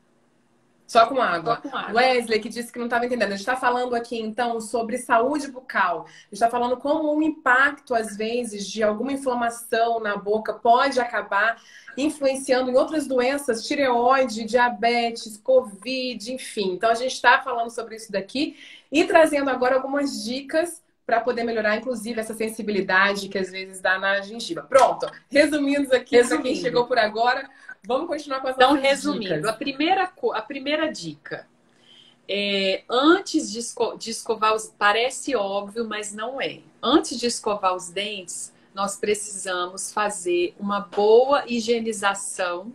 [0.93, 1.55] Só com água.
[1.63, 2.03] Só com água.
[2.03, 3.29] Wesley, que disse que não estava entendendo.
[3.29, 6.05] A gente está falando aqui, então, sobre saúde bucal.
[6.05, 11.01] A gente está falando como um impacto, às vezes, de alguma inflamação na boca pode
[11.01, 11.57] acabar
[11.97, 16.75] influenciando em outras doenças, tireoide, diabetes, covid, enfim.
[16.75, 18.59] Então, a gente está falando sobre isso daqui
[18.91, 23.99] e trazendo agora algumas dicas para poder melhorar, inclusive, essa sensibilidade que às vezes dá
[23.99, 24.63] na gengiva.
[24.63, 27.49] Pronto, resumindo aqui, para quem chegou por agora,
[27.85, 29.45] Vamos continuar com as Então, resumindo, dicas.
[29.47, 31.49] a primeira, a primeira dica.
[32.29, 34.73] É, antes de, esco de escovar os.
[34.79, 36.61] Parece óbvio, mas não é.
[36.81, 42.73] Antes de escovar os dentes, nós precisamos fazer uma boa higienização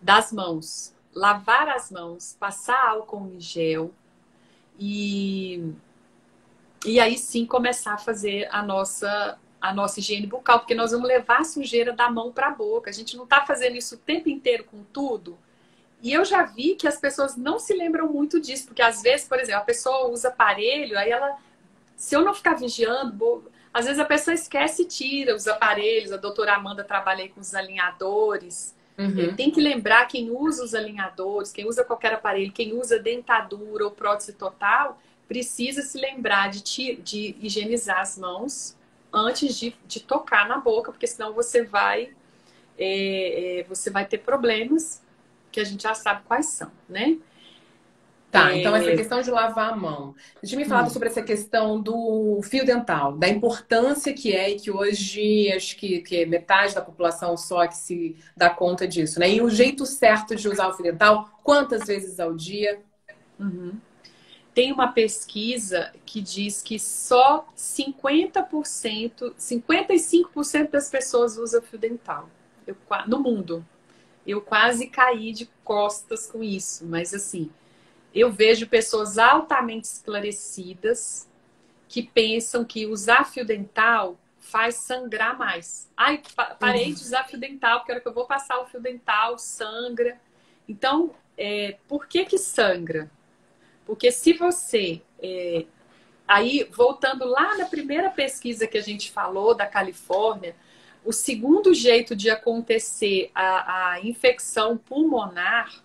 [0.00, 0.94] das mãos.
[1.12, 3.92] Lavar as mãos, passar álcool em gel
[4.78, 5.72] e,
[6.86, 11.06] e aí sim começar a fazer a nossa a nossa higiene bucal, porque nós vamos
[11.06, 12.88] levar a sujeira da mão para a boca.
[12.88, 15.36] A gente não está fazendo isso o tempo inteiro com tudo.
[16.02, 19.28] E eu já vi que as pessoas não se lembram muito disso, porque às vezes,
[19.28, 21.36] por exemplo, a pessoa usa aparelho, aí ela,
[21.94, 26.10] se eu não ficar vigiando, às vezes a pessoa esquece e tira os aparelhos.
[26.10, 28.74] A doutora Amanda trabalha com os alinhadores.
[28.96, 29.34] Uhum.
[29.36, 33.90] Tem que lembrar quem usa os alinhadores, quem usa qualquer aparelho, quem usa dentadura ou
[33.90, 34.98] prótese total,
[35.28, 38.76] precisa se lembrar de, de higienizar as mãos
[39.12, 42.10] antes de, de tocar na boca, porque senão você vai
[42.78, 45.02] é, é, você vai ter problemas
[45.52, 47.18] que a gente já sabe quais são, né?
[48.30, 48.60] Tá, é...
[48.60, 50.14] então essa questão de lavar a mão.
[50.40, 50.90] Deixa eu me falar hum.
[50.90, 56.00] sobre essa questão do fio dental, da importância que é e que hoje acho que,
[56.00, 59.28] que é metade da população só que se dá conta disso, né?
[59.28, 62.80] E o jeito certo de usar o fio dental, quantas vezes ao dia?
[63.38, 63.72] Uhum
[64.60, 72.28] tem uma pesquisa que diz que só 50%, 55% das pessoas usam fio dental
[72.66, 73.66] eu, no mundo.
[74.26, 77.50] Eu quase caí de costas com isso, mas assim,
[78.14, 81.26] eu vejo pessoas altamente esclarecidas
[81.88, 85.90] que pensam que usar fio dental faz sangrar mais.
[85.96, 86.22] Ai,
[86.58, 89.38] parei de usar fio dental, porque a hora que eu vou passar o fio dental,
[89.38, 90.20] sangra.
[90.68, 93.10] Então, é, por que que sangra?
[93.90, 95.02] Porque se você.
[95.20, 95.64] É,
[96.28, 100.54] aí, voltando lá na primeira pesquisa que a gente falou da Califórnia,
[101.04, 105.82] o segundo jeito de acontecer a, a infecção pulmonar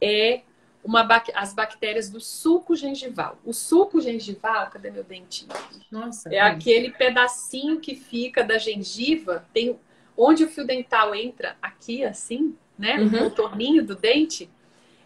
[0.00, 0.40] é
[0.82, 3.38] uma, as bactérias do suco gengival.
[3.44, 5.50] O suco gengival, cadê meu dentinho?
[5.90, 9.78] Nossa, é, aquele pedacinho que fica da gengiva, tem
[10.16, 13.24] onde o fio dental entra aqui assim, né, uhum.
[13.24, 14.48] no torninho do dente,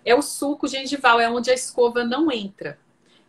[0.04, 2.78] é o suco gengival, é onde a escova não entra.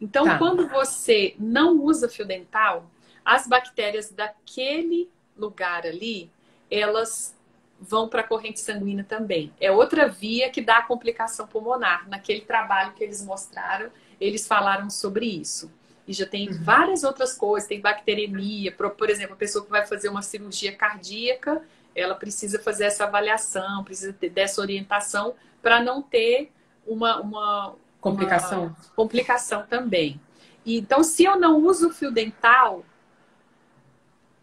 [0.02, 0.38] Então, tá.
[0.38, 2.90] quando você não usa fio dental,
[3.24, 6.32] as bactérias daquele lugar ali,
[6.72, 7.36] elas
[7.80, 9.54] vão para a corrente sanguínea também.
[9.60, 12.08] É outra via que dá a complicação pulmonar.
[12.10, 13.90] Naquele trabalho que eles mostraram,
[14.20, 15.72] eles falaram sobre isso.
[16.08, 16.64] E já tem uhum.
[16.64, 20.76] várias outras coisas, tem bacteremia, por, por exemplo, a pessoa que vai fazer uma cirurgia
[20.76, 21.62] cardíaca,
[21.96, 26.52] ela precisa fazer essa avaliação, precisa ter dessa orientação para não ter
[26.90, 28.64] uma, uma complicação.
[28.64, 30.20] Uma complicação também.
[30.66, 32.84] E, então, se eu não uso fio dental,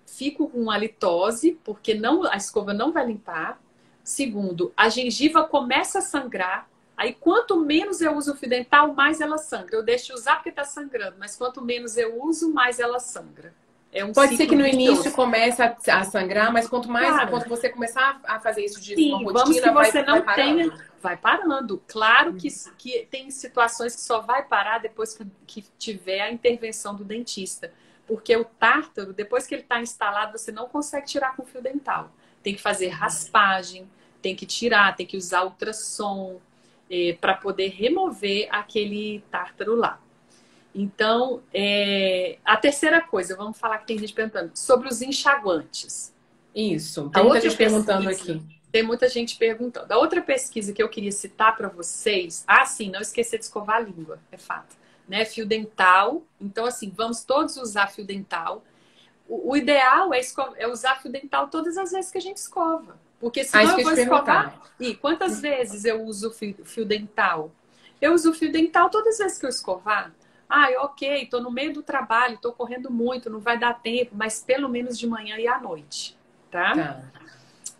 [0.06, 3.60] fico com halitose, porque não, a escova não vai limpar.
[4.02, 6.68] Segundo, a gengiva começa a sangrar.
[6.96, 9.76] Aí, quanto menos eu uso o fio dental, mais ela sangra.
[9.76, 13.52] Eu deixo de usar porque está sangrando, mas quanto menos eu uso, mais ela sangra.
[13.96, 17.30] É um Pode ser que no início comece a, a, sangrar, mas quanto mais claro.
[17.30, 20.22] quanto você começar a fazer isso de Sim, uma rotina, vamos que você vai, não
[20.22, 21.82] vai tenha, vai parando.
[21.88, 26.94] Claro que, que tem situações que só vai parar depois que, que tiver a intervenção
[26.94, 27.72] do dentista.
[28.06, 32.12] Porque o tártaro, depois que ele está instalado, você não consegue tirar com fio dental.
[32.42, 33.90] Tem que fazer raspagem,
[34.20, 36.38] tem que tirar, tem que usar ultrassom
[36.90, 39.98] é, para poder remover aquele tártaro lá.
[40.78, 42.38] Então, é...
[42.44, 46.14] a terceira coisa, vamos falar que tem gente perguntando sobre os enxaguantes.
[46.54, 48.42] Isso, tem muita gente perguntando aqui.
[48.70, 49.90] Tem muita gente perguntando.
[49.90, 53.76] A outra pesquisa que eu queria citar para vocês, ah, sim, não esquecer de escovar
[53.76, 54.76] a língua, é fato
[55.08, 55.24] né?
[55.24, 56.22] Fio dental.
[56.40, 58.64] Então, assim, vamos todos usar fio dental.
[59.28, 60.20] O, o ideal é,
[60.56, 62.98] é, usar fio dental todas as vezes que a gente escova.
[63.18, 64.60] Porque se ah, eu vou escovar.
[64.78, 67.50] E quantas vezes eu uso fio, fio dental?
[68.00, 70.12] Eu uso fio dental todas as vezes que eu escovar.
[70.48, 74.42] Ah, ok, estou no meio do trabalho, estou correndo muito, não vai dar tempo, mas
[74.42, 76.16] pelo menos de manhã e à noite,
[76.50, 76.74] tá?
[76.74, 77.02] tá.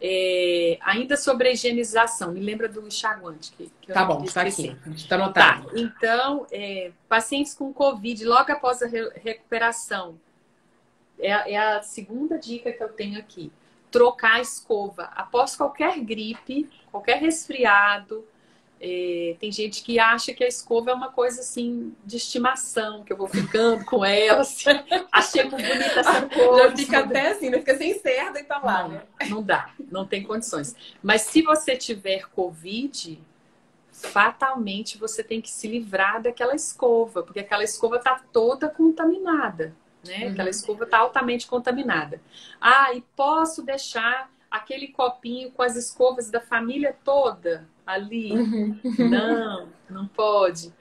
[0.01, 3.53] É, ainda sobre a higienização, me lembra do enxaguante.
[3.53, 4.77] Que, que tá bom, está aqui.
[4.95, 5.69] Está anotado.
[5.69, 10.19] Tá, então, é, pacientes com Covid, logo após a re recuperação,
[11.19, 13.51] é, é, a segunda dica que eu tenho aqui.
[13.91, 15.05] Trocar a escova.
[15.15, 18.27] Após qualquer gripe, qualquer resfriado,
[18.79, 23.13] é, tem gente que acha que a escova é uma coisa assim de estimação, que
[23.13, 24.65] eu vou ficando com ela, assim,
[25.11, 26.59] achei muito bonita essa cor.
[26.59, 29.03] Já fica até assim, não fica sem cerda e tá lá, não, né?
[29.29, 30.77] Não dá, não tem condições.
[31.03, 33.19] Mas se você tiver Covid,
[33.91, 39.75] fatalmente você tem que se livrar daquela escova, porque aquela escova tá toda contaminada,
[40.07, 40.27] né?
[40.27, 40.33] Uhum.
[40.33, 42.21] Aquela escova tá altamente contaminada.
[42.61, 47.67] Ah, e posso deixar aquele copinho com as escovas da família toda?
[47.87, 48.33] Ali.
[48.33, 48.81] Uhum.
[48.99, 50.73] Não, não pode.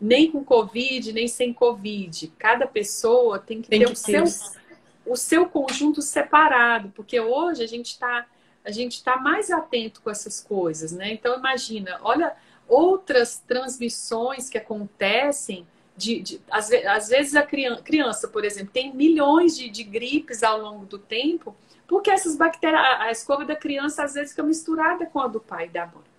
[0.00, 2.32] Nem com Covid, nem sem Covid.
[2.38, 4.26] Cada pessoa tem que tem ter, que o, ter.
[4.26, 4.60] Seu,
[5.06, 8.26] o seu conjunto separado, porque hoje a gente está
[8.62, 11.12] a gente está mais atento com essas coisas, né?
[11.12, 12.36] Então imagina, olha
[12.68, 18.94] outras transmissões que acontecem de, de às, às, vezes a criança, criança, por exemplo, tem
[18.94, 21.56] milhões de, de gripes ao longo do tempo,
[21.86, 25.40] porque essas bactérias, a, a escova da criança às vezes fica misturada com a do
[25.40, 26.09] pai e da mãe.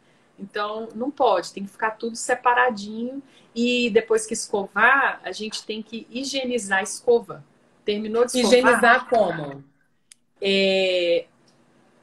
[0.41, 3.21] Então, não pode, tem que ficar tudo separadinho.
[3.53, 7.43] E depois que escovar, a gente tem que higienizar a escova.
[7.85, 8.57] Terminou de escovar.
[8.57, 9.63] Higienizar como?
[10.41, 11.25] É,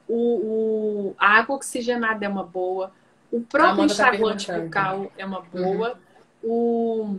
[0.07, 2.93] o, o, a água oxigenada é uma boa.
[3.31, 5.99] O próprio tá enxaguante tá bucal é uma boa.
[6.43, 7.19] Uhum.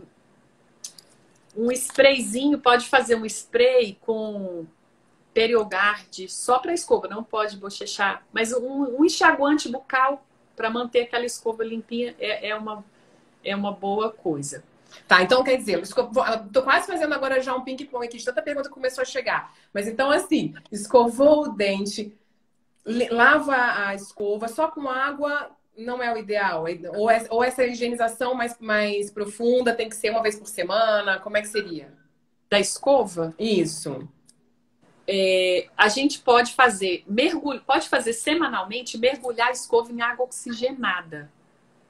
[1.54, 4.66] O, um sprayzinho, pode fazer um spray com
[5.34, 8.24] Periogard só para escova, não pode bochechar.
[8.32, 10.24] Mas um, um enxaguante bucal
[10.60, 12.84] para manter aquela escova limpinha é, é, uma,
[13.42, 14.62] é uma boa coisa.
[15.08, 18.68] Tá, então quer dizer, estou quase fazendo agora já um ping-pong aqui de tanta pergunta
[18.68, 19.54] que começou a chegar.
[19.72, 22.14] Mas então, assim, escovou o dente,
[23.10, 26.66] lava a escova só com água não é o ideal?
[26.94, 31.18] Ou, é, ou essa higienização mais, mais profunda tem que ser uma vez por semana?
[31.20, 31.90] Como é que seria?
[32.50, 33.34] Da escova?
[33.38, 34.06] Isso.
[35.12, 41.28] É, a gente pode fazer mergulho, pode fazer semanalmente mergulhar a escova em água oxigenada.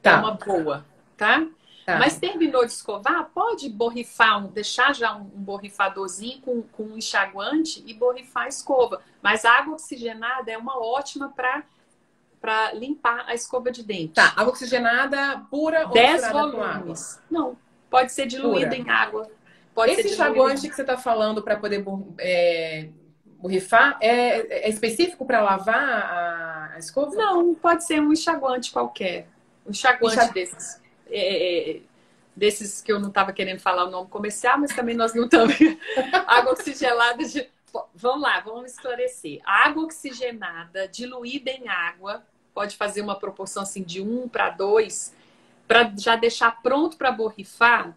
[0.00, 0.12] Tá.
[0.12, 0.86] É uma boa,
[1.18, 1.46] tá?
[1.84, 1.98] tá?
[1.98, 6.96] Mas terminou de escovar, pode borrifar, um, deixar já um, um borrifadorzinho com, com um
[6.96, 9.02] enxaguante e borrifar a escova.
[9.20, 11.62] Mas a água oxigenada é uma ótima para
[12.40, 14.14] para limpar a escova de dente.
[14.14, 17.20] Tá, água oxigenada pura ou 10 volumes.
[17.30, 17.54] Não,
[17.90, 19.30] pode ser diluída em água.
[19.74, 21.84] Pode Esse enxaguante que você está falando para poder
[22.18, 22.88] é,
[23.40, 27.14] borrifar é, é específico para lavar a, a, escova?
[27.16, 29.26] Não, pode ser um enxaguante qualquer.
[29.66, 30.34] Um enxaguante Enxag...
[30.34, 30.80] desses.
[31.08, 31.80] É, é,
[32.36, 35.56] desses que eu não estava querendo falar o nome comercial, mas também nós não estamos.
[36.26, 37.48] água oxigenada de.
[37.94, 39.40] Vamos lá, vamos esclarecer.
[39.44, 45.14] água oxigenada diluída em água pode fazer uma proporção assim de 1 para 2,
[45.68, 47.96] para já deixar pronto para borrifar,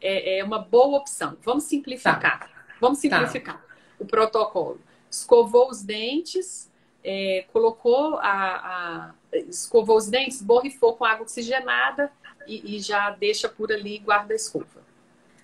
[0.00, 1.36] é, é, uma boa opção.
[1.42, 2.20] Vamos simplificar.
[2.20, 2.48] Tá.
[2.80, 3.02] Vamos tá.
[3.02, 3.63] simplificar tá.
[4.04, 4.80] O protocolo.
[5.10, 6.70] Escovou os dentes,
[7.02, 9.14] é, colocou a, a,
[9.48, 12.10] escovou os dentes, borrifou com água oxigenada
[12.46, 14.66] e, e já deixa por ali e guarda a escova.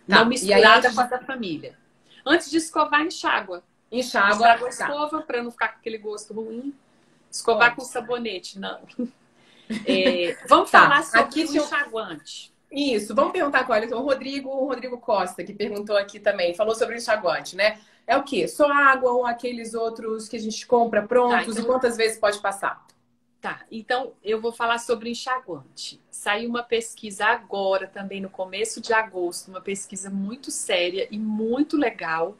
[0.09, 0.19] Tá.
[0.21, 1.79] Não misturada aí, com a da família.
[2.25, 3.63] Antes de escovar, enxágua.
[3.91, 4.37] Enxágua.
[4.37, 6.75] Enxágua a escova para não ficar com aquele gosto ruim.
[7.31, 8.81] Escovar com sabonete, não.
[9.87, 10.81] É, vamos tá.
[10.81, 12.53] falar sobre aqui o enxaguante.
[12.73, 13.87] Isso, vamos perguntar agora.
[13.97, 17.79] O Rodrigo, o Rodrigo Costa, que perguntou aqui também, falou sobre o enxaguante, né?
[18.11, 18.49] É o quê?
[18.49, 21.47] Só água ou aqueles outros que a gente compra prontos?
[21.47, 21.63] Tá, então...
[21.63, 22.85] E quantas vezes pode passar?
[23.41, 26.01] Tá, então eu vou falar sobre enxaguante.
[26.11, 31.77] Saiu uma pesquisa agora, também no começo de agosto, uma pesquisa muito séria e muito
[31.77, 32.37] legal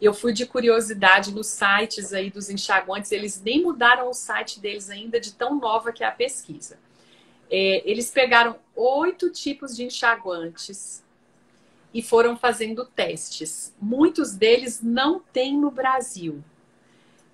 [0.00, 4.88] eu fui de curiosidade nos sites aí dos enxaguantes, eles nem mudaram o site deles
[4.88, 6.78] ainda, de tão nova que é a pesquisa.
[7.50, 11.02] É, eles pegaram oito tipos de enxaguantes
[11.92, 13.74] e foram fazendo testes.
[13.80, 16.42] Muitos deles não tem no Brasil.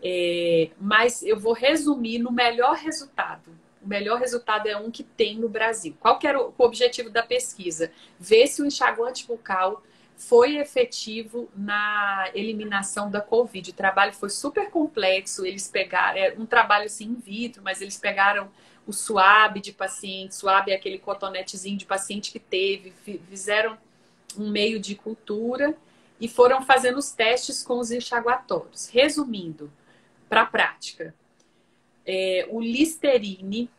[0.03, 3.51] É, mas eu vou resumir no melhor resultado.
[3.83, 5.97] O melhor resultado é um que tem no Brasil.
[6.01, 7.91] Qual que era o objetivo da pesquisa?
[8.19, 9.83] Ver se o enxaguante bucal
[10.17, 13.71] foi efetivo na eliminação da Covid.
[13.71, 17.99] O trabalho foi super complexo, eles pegaram, é um trabalho assim in vitro, mas eles
[17.99, 18.51] pegaram
[18.87, 22.93] o suave de paciente, suave é aquele cotonetezinho de paciente que teve,
[23.29, 23.77] fizeram
[24.39, 25.77] um meio de cultura
[26.21, 28.89] e foram fazendo os testes com os enxaguatórios.
[28.89, 29.71] Resumindo,
[30.29, 31.15] para a prática,
[32.07, 33.71] é, o Listerine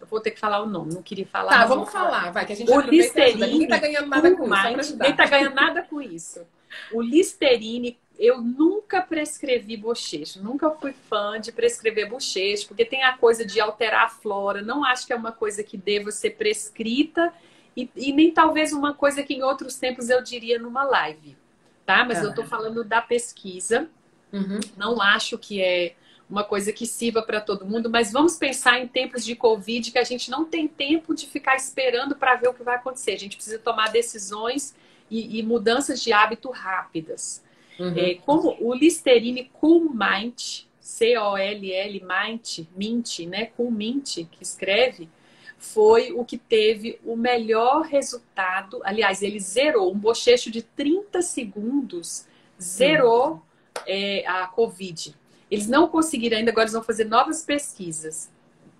[0.00, 1.50] eu vou ter que falar o nome, não queria falar.
[1.50, 2.30] Tá, vamos falar.
[2.30, 4.96] vai, que a gente o Listerine, Ninguém tá ganhando nada com mais, isso.
[4.96, 6.46] Ninguém tá ganhando nada com isso.
[6.92, 13.16] O Listerine, eu nunca prescrevi bochecho, nunca fui fã de prescrever bochecho, porque tem a
[13.16, 14.62] coisa de alterar a flora.
[14.62, 17.32] Não acho que é uma coisa que deva ser prescrita
[17.76, 21.36] e, e nem talvez uma coisa que em outros tempos eu diria numa live,
[21.86, 22.04] tá?
[22.04, 23.88] Mas eu tô falando da pesquisa.
[24.32, 24.60] Uhum.
[24.76, 25.94] Não acho que é
[26.28, 29.98] uma coisa que sirva para todo mundo, mas vamos pensar em tempos de Covid que
[29.98, 33.12] a gente não tem tempo de ficar esperando para ver o que vai acontecer.
[33.12, 34.74] A gente precisa tomar decisões
[35.10, 37.42] e, e mudanças de hábito rápidas.
[37.78, 37.94] Uhum.
[37.96, 43.46] É, como o Listerine Cool Mint, C-O-L-L Mint, Mint, né?
[43.46, 45.08] Cool Mint, que escreve,
[45.58, 48.80] foi o que teve o melhor resultado.
[48.84, 52.26] Aliás, ele zerou um bochecho de 30 segundos,
[52.60, 53.40] zerou uhum.
[53.86, 55.14] é, a Covid.
[55.50, 58.30] Eles não conseguiram ainda, agora eles vão fazer novas pesquisas.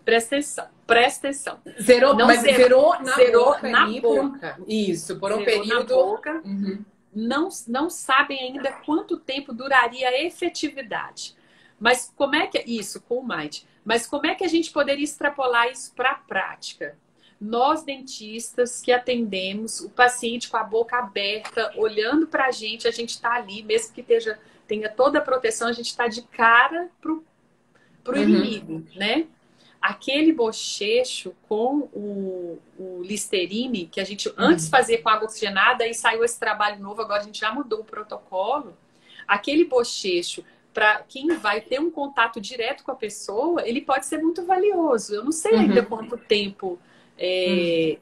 [0.04, 1.58] Presta atenção, presta atenção.
[1.82, 3.68] Zerou, não mas zerou, zerou na zerou boca.
[3.68, 4.58] Na boca.
[4.66, 5.96] Isso, por um zerou período.
[5.96, 6.42] Na boca.
[6.44, 6.84] Uhum.
[7.14, 11.36] Não, não sabem ainda quanto tempo duraria a efetividade.
[11.78, 12.58] Mas como é que.
[12.58, 13.58] Isso, com o Mind.
[13.88, 16.94] Mas como é que a gente poderia extrapolar isso para a prática?
[17.40, 22.90] Nós, dentistas que atendemos o paciente com a boca aberta, olhando para a gente, a
[22.90, 26.90] gente está ali, mesmo que esteja tenha toda a proteção, a gente está de cara
[27.00, 27.24] pro,
[28.04, 28.24] pro uhum.
[28.24, 29.26] inimigo, né?
[29.80, 34.70] Aquele bochecho com o, o Listerine, que a gente antes uhum.
[34.70, 37.84] fazia com água oxigenada, e saiu esse trabalho novo, agora a gente já mudou o
[37.84, 38.76] protocolo.
[39.26, 44.18] Aquele bochecho, para quem vai ter um contato direto com a pessoa, ele pode ser
[44.18, 45.14] muito valioso.
[45.14, 45.60] Eu não sei uhum.
[45.60, 46.78] ainda quanto tempo
[47.18, 47.98] é, uhum.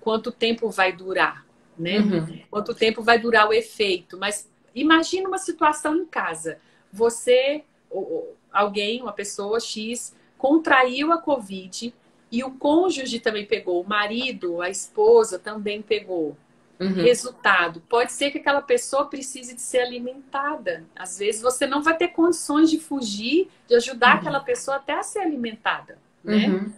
[0.00, 1.46] quanto tempo vai durar,
[1.78, 1.98] né?
[1.98, 2.40] Uhum.
[2.50, 6.58] Quanto tempo vai durar o efeito, mas Imagina uma situação em casa.
[6.92, 11.92] Você, ou, alguém, uma pessoa X, contraiu a Covid
[12.30, 16.36] e o cônjuge também pegou, o marido, a esposa também pegou.
[16.80, 17.02] Uhum.
[17.02, 20.84] Resultado: pode ser que aquela pessoa precise de ser alimentada.
[20.94, 24.20] Às vezes você não vai ter condições de fugir, de ajudar uhum.
[24.20, 26.46] aquela pessoa até a ser alimentada, né?
[26.46, 26.72] Uhum.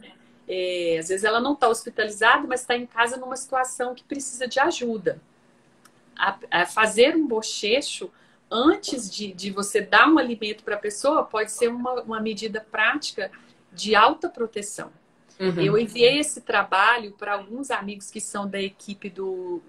[0.48, 4.48] é, às vezes ela não está hospitalizada, mas está em casa numa situação que precisa
[4.48, 5.20] de ajuda.
[6.16, 8.10] A, a fazer um bochecho
[8.50, 12.60] antes de, de você dar um alimento para a pessoa pode ser uma, uma medida
[12.60, 13.30] prática
[13.72, 14.90] de alta proteção.
[15.38, 15.60] Uhum.
[15.60, 19.62] Eu enviei esse trabalho para alguns amigos que são da equipe do,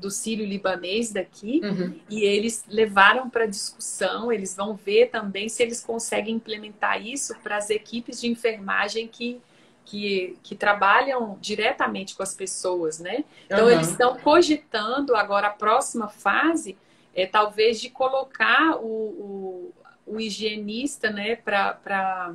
[0.00, 1.94] do Sírio Libanês daqui uhum.
[2.08, 4.32] e eles levaram para discussão.
[4.32, 9.40] Eles vão ver também se eles conseguem implementar isso para as equipes de enfermagem que,
[9.84, 13.24] que, que trabalham diretamente com as pessoas, né?
[13.46, 13.70] Então, uhum.
[13.70, 16.76] eles estão cogitando agora a próxima fase
[17.14, 19.72] é talvez de colocar o,
[20.06, 22.34] o, o higienista, né, para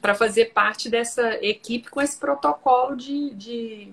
[0.00, 3.92] para fazer parte dessa equipe com esse protocolo de, de,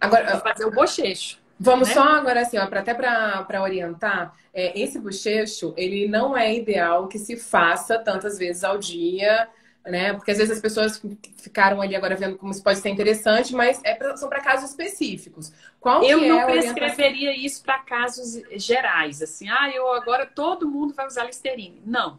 [0.00, 1.38] agora, de fazer o bochecho.
[1.60, 1.94] Vamos né?
[1.94, 7.08] só agora assim, ó, pra, até para orientar, é, esse bochecho, ele não é ideal
[7.08, 9.48] que se faça tantas vezes ao dia,
[9.84, 10.12] né?
[10.12, 11.02] Porque às vezes as pessoas
[11.36, 14.70] ficaram ali agora vendo como isso pode ser interessante, mas é pra, são para casos
[14.70, 15.52] específicos.
[15.80, 20.94] Qual eu não é prescreveria isso para casos gerais, assim, ah, eu agora todo mundo
[20.94, 21.82] vai usar Listerine.
[21.84, 22.18] Não.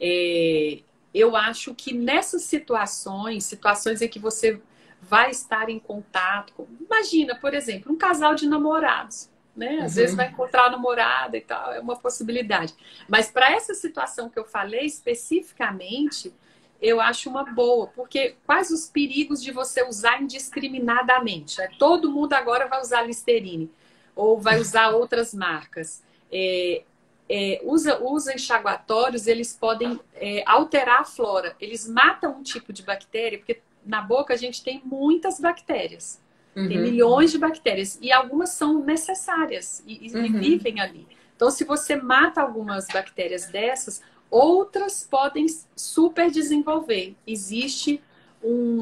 [0.00, 0.80] É,
[1.14, 4.60] eu acho que nessas situações, situações em que você
[5.02, 6.66] vai estar em contato com...
[6.80, 9.30] Imagina, por exemplo, um casal de namorados.
[9.56, 9.80] Né?
[9.80, 10.02] Às uhum.
[10.02, 12.74] vezes vai encontrar a namorada e tal, é uma possibilidade.
[13.08, 16.32] Mas para essa situação que eu falei especificamente,
[16.80, 21.60] eu acho uma boa, porque quais os perigos de você usar indiscriminadamente?
[21.60, 23.68] É, todo mundo agora vai usar Listerine
[24.14, 26.04] ou vai usar outras marcas.
[26.30, 26.84] É,
[27.28, 31.56] é, usa, usa enxaguatórios, eles podem é, alterar a flora.
[31.60, 36.20] Eles matam um tipo de bactéria, porque na boca a gente tem muitas bactérias.
[36.54, 36.68] Uhum.
[36.68, 37.98] Tem milhões de bactérias.
[38.02, 40.26] E algumas são necessárias e, uhum.
[40.26, 41.06] e vivem ali.
[41.34, 47.16] Então, se você mata algumas bactérias dessas, outras podem super desenvolver.
[47.26, 48.02] Existe
[48.42, 48.78] um,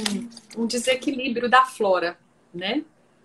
[0.57, 2.19] um desequilíbrio da flora,
[2.53, 2.83] né?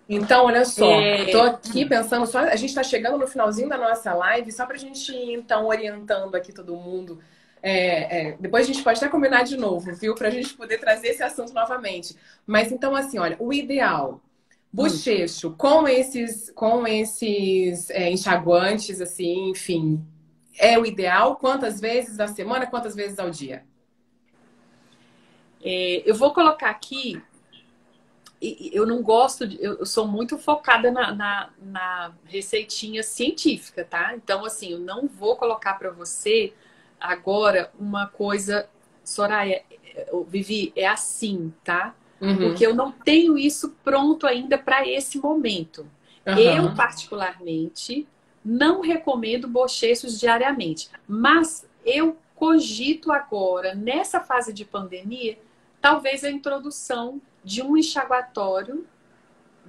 [0.08, 1.26] Então, olha só, é...
[1.30, 4.76] tô aqui pensando só, a gente está chegando no finalzinho da nossa live, só para
[4.76, 7.18] a gente ir, então, orientando aqui todo mundo.
[7.62, 10.14] É, é, depois a gente pode até combinar de novo, viu?
[10.16, 12.16] Para a gente poder trazer esse assunto novamente.
[12.44, 14.20] Mas então, assim, olha, o ideal,
[14.72, 20.04] bochecho, com esses, com esses é, enxaguantes, assim, enfim,
[20.58, 21.36] é o ideal?
[21.36, 23.64] Quantas vezes na semana, quantas vezes ao dia?
[25.64, 27.22] É, eu vou colocar aqui
[28.72, 34.16] eu não gosto, de, eu sou muito focada na, na, na, receitinha científica, tá?
[34.16, 36.52] Então, assim, eu não vou colocar para você
[37.02, 38.68] agora uma coisa,
[39.04, 39.62] Soraya,
[40.28, 41.94] Vivi, é assim, tá?
[42.20, 42.36] Uhum.
[42.36, 45.86] Porque eu não tenho isso pronto ainda para esse momento.
[46.26, 46.38] Uhum.
[46.38, 48.06] Eu, particularmente,
[48.44, 55.38] não recomendo bochechos diariamente, mas eu cogito agora, nessa fase de pandemia,
[55.80, 58.86] talvez a introdução de um enxaguatório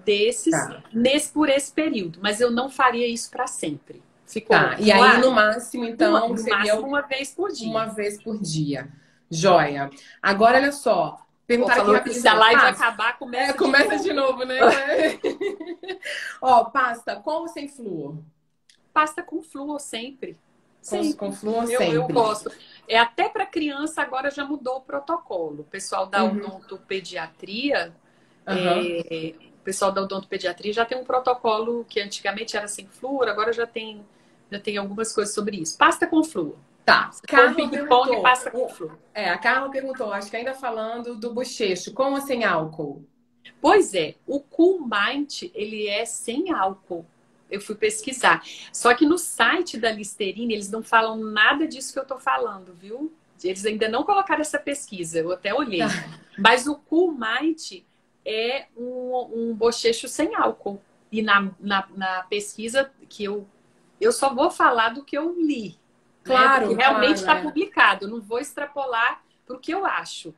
[0.06, 0.84] desses tá.
[0.94, 2.20] nesse, por esse período.
[2.22, 4.02] Mas eu não faria isso para sempre.
[4.26, 4.76] Ficou tá.
[4.80, 7.70] E aí, no máximo, então, uma, no seria máximo uma vez por dia.
[7.70, 8.90] Uma vez por dia.
[9.30, 9.90] Joia.
[10.22, 11.20] Agora, olha só.
[11.46, 12.22] Perguntar aqui rapidinho.
[12.22, 14.40] Se a live vai acabar, começa, é, começa de, novo.
[14.40, 14.60] de novo, né?
[16.42, 18.18] Ó, pasta com ou sem flúor?
[18.94, 20.38] Pasta com flúor sempre.
[20.90, 21.88] Com, com flúor sempre.
[21.90, 22.52] Eu, eu gosto.
[22.88, 25.62] É até para criança agora já mudou o protocolo.
[25.62, 26.38] O pessoal da uhum.
[26.38, 27.94] odontopediatria,
[28.48, 28.56] uhum.
[28.56, 29.34] é,
[29.64, 34.06] pessoal da odontopediatria já tem um protocolo que antigamente era sem flúor, agora já tem
[34.52, 35.78] já tem algumas coisas sobre isso.
[35.78, 36.56] Pasta com flúor.
[36.86, 37.10] Tá.
[37.26, 38.98] Carla perguntou, pasta com flúor.
[39.14, 43.04] É, a Carla perguntou, acho que ainda falando do bochecho, com ou sem álcool?
[43.60, 47.06] Pois é, o Cool Mind, ele é sem álcool
[47.54, 48.44] eu fui pesquisar.
[48.72, 52.74] Só que no site da Listerine, eles não falam nada disso que eu tô falando,
[52.74, 53.14] viu?
[53.44, 55.80] Eles ainda não colocaram essa pesquisa, eu até olhei.
[55.80, 55.90] Tá.
[56.38, 57.86] Mas o Cool Might
[58.26, 60.82] é um, um bochecho sem álcool.
[61.12, 63.48] E na, na, na, pesquisa que eu.
[64.02, 65.70] Eu só vou falar do que eu li.
[65.70, 65.76] Né?
[66.24, 66.70] Claro.
[66.70, 66.84] Né?
[66.84, 67.44] realmente está claro, é.
[67.44, 68.08] publicado.
[68.08, 70.34] Não vou extrapolar para o que eu acho.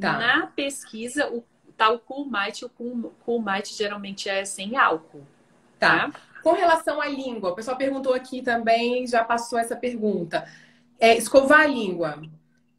[0.00, 0.18] Tá.
[0.18, 1.44] Na pesquisa, o
[1.76, 5.26] tal Cool Might, o Cool, cool Might geralmente é sem álcool.
[5.78, 6.10] Tá.
[6.10, 6.20] tá?
[6.42, 10.46] Com relação à língua, o pessoal perguntou aqui também, já passou essa pergunta.
[11.00, 12.22] É, escovar a língua.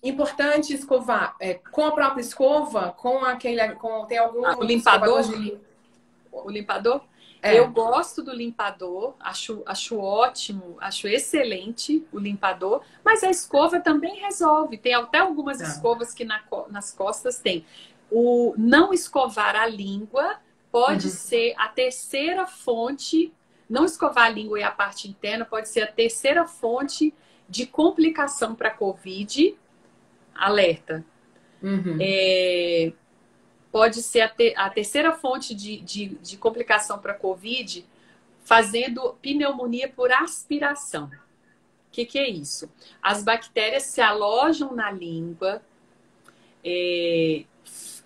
[0.05, 3.67] Importante escovar é, com a própria escova, com aquele.
[3.75, 4.45] Com, tem algum.
[4.45, 5.21] Ah, o limpador?
[5.23, 5.57] De...
[6.31, 7.01] O limpador?
[7.41, 7.59] É.
[7.59, 14.15] Eu gosto do limpador, acho, acho ótimo, acho excelente o limpador, mas a escova também
[14.15, 14.77] resolve.
[14.77, 15.63] Tem até algumas é.
[15.63, 17.63] escovas que na, nas costas tem.
[18.09, 20.37] O não escovar a língua
[20.71, 21.13] pode uhum.
[21.13, 23.31] ser a terceira fonte
[23.69, 27.13] não escovar a língua e a parte interna pode ser a terceira fonte
[27.49, 29.57] de complicação para COVID.
[30.35, 31.03] Alerta.
[31.63, 31.97] Uhum.
[31.99, 32.91] É,
[33.71, 37.85] pode ser a, te, a terceira fonte de, de, de complicação para a COVID,
[38.43, 41.05] fazendo pneumonia por aspiração.
[41.07, 42.71] O que, que é isso?
[43.01, 45.61] As bactérias se alojam na língua,
[46.63, 47.43] é,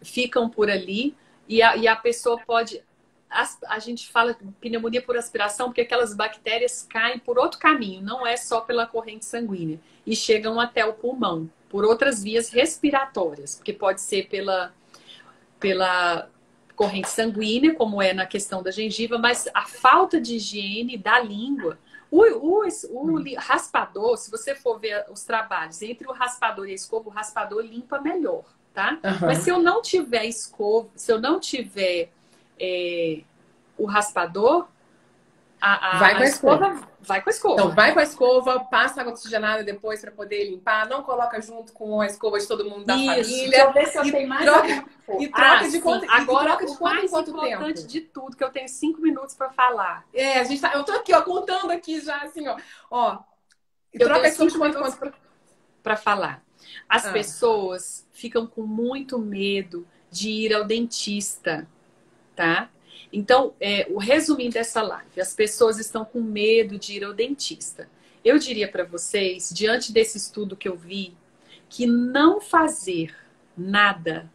[0.01, 1.15] ficam por ali,
[1.47, 2.83] e a, e a pessoa pode.
[3.29, 8.25] A, a gente fala pneumonia por aspiração porque aquelas bactérias caem por outro caminho, não
[8.25, 13.73] é só pela corrente sanguínea, e chegam até o pulmão, por outras vias respiratórias, porque
[13.73, 14.73] pode ser pela
[15.59, 16.29] pela
[16.79, 21.77] corrente sanguínea, como é na questão da gengiva, mas a falta de higiene da língua.
[22.09, 26.75] O, o, o raspador, se você for ver os trabalhos entre o raspador e a
[26.75, 28.97] escova, o raspador limpa melhor, tá?
[29.03, 29.27] Uhum.
[29.27, 32.11] Mas se eu não tiver escova, se eu não tiver
[32.59, 33.21] é,
[33.77, 34.67] o raspador,
[35.61, 37.53] a, a, vai com a escova, escova, vai com a escova.
[37.55, 41.73] Então, vai com a escova, passa água oxigenada depois para poder limpar, não coloca junto
[41.73, 43.49] com a escova de todo mundo da Isso, família.
[43.49, 44.85] Deixa eu ver se eu tenho mais troca,
[45.19, 47.87] E troca ah, de conta, agora troca de o mais importante tempo?
[47.87, 50.05] de tudo, que eu tenho cinco minutos para falar.
[50.13, 52.57] É, a gente tá, eu tô aqui, ó, contando aqui já, assim, ó.
[52.89, 53.19] ó
[53.93, 54.97] eu troca tenho cinco minutos
[55.83, 56.41] para falar.
[56.87, 57.11] As ah.
[57.11, 61.67] pessoas ficam com muito medo de ir ao dentista,
[62.39, 62.71] tá?
[63.11, 67.89] Então, é, o resumindo dessa live, as pessoas estão com medo de ir ao dentista.
[68.23, 71.17] Eu diria para vocês, diante desse estudo que eu vi,
[71.67, 73.13] que não fazer
[73.57, 74.31] nada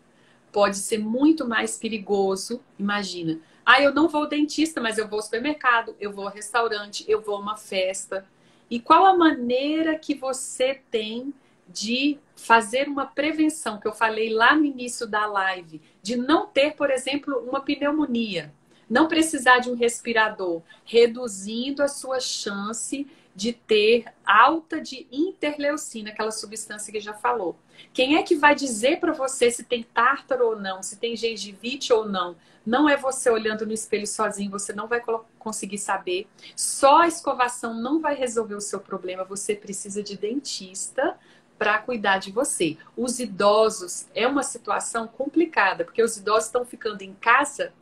[0.53, 2.61] pode ser muito mais perigoso.
[2.79, 6.35] Imagina, ah, eu não vou ao dentista, mas eu vou ao supermercado, eu vou ao
[6.35, 8.27] restaurante, eu vou a uma festa.
[8.69, 11.33] E qual a maneira que você tem
[11.69, 16.75] de fazer uma prevenção, que eu falei lá no início da live, de não ter,
[16.75, 18.53] por exemplo, uma pneumonia?
[18.89, 26.31] não precisar de um respirador, reduzindo a sua chance de ter alta de interleucina, aquela
[26.31, 27.57] substância que já falou.
[27.93, 31.93] Quem é que vai dizer para você se tem tártaro ou não, se tem gengivite
[31.93, 32.37] ou não?
[32.65, 35.03] Não é você olhando no espelho sozinho, você não vai
[35.39, 36.29] conseguir saber.
[36.55, 41.19] Só a escovação não vai resolver o seu problema, você precisa de dentista
[41.65, 42.77] para cuidar de você.
[42.95, 47.73] Os idosos é uma situação complicada, porque os idosos estão ficando em casa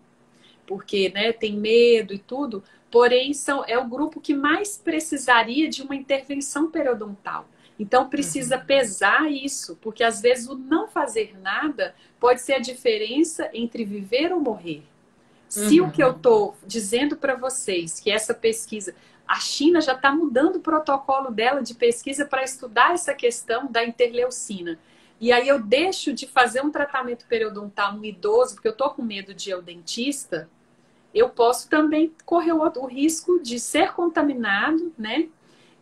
[0.65, 5.83] porque né, tem medo e tudo, porém são, é o grupo que mais precisaria de
[5.83, 7.49] uma intervenção periodontal.
[7.77, 8.65] Então precisa uhum.
[8.65, 14.33] pesar isso, porque às vezes o não fazer nada pode ser a diferença entre viver
[14.33, 14.85] ou morrer.
[15.49, 15.89] Se uhum.
[15.89, 18.95] o que eu estou dizendo para vocês, que essa pesquisa,
[19.27, 23.85] a China já está mudando o protocolo dela de pesquisa para estudar essa questão da
[23.85, 24.79] interleucina.
[25.21, 29.03] E aí eu deixo de fazer um tratamento periodontal no idoso, porque eu tô com
[29.03, 30.49] medo de ir ao dentista,
[31.15, 35.29] eu posso também correr o, risco de ser contaminado, né?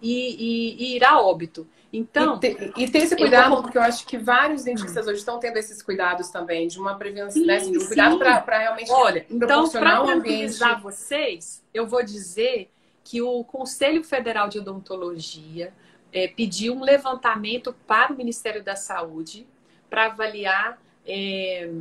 [0.02, 1.66] E, e, e, ir a óbito.
[1.92, 2.36] Então.
[2.36, 3.62] E, te, e ter esse cuidado, eu...
[3.62, 7.44] porque eu acho que vários dentistas hoje estão tendo esses cuidados também, de uma prevenção,
[7.44, 7.56] né?
[7.56, 8.90] Assim, de um cuidado para realmente.
[8.90, 10.82] Olha, então, para tranquilizar ambiente...
[10.82, 12.70] vocês, eu vou dizer
[13.10, 15.74] que o Conselho Federal de Odontologia
[16.12, 19.48] é, pediu um levantamento para o Ministério da Saúde
[19.90, 21.72] para avaliar é,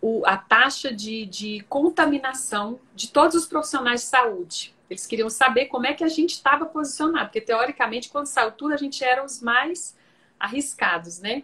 [0.00, 4.72] o, a taxa de, de contaminação de todos os profissionais de saúde.
[4.88, 8.74] Eles queriam saber como é que a gente estava posicionado, porque teoricamente, quando saiu tudo,
[8.74, 9.96] a gente era os mais
[10.38, 11.42] arriscados, né?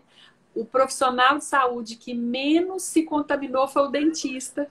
[0.55, 4.71] O profissional de saúde que menos se contaminou foi o dentista,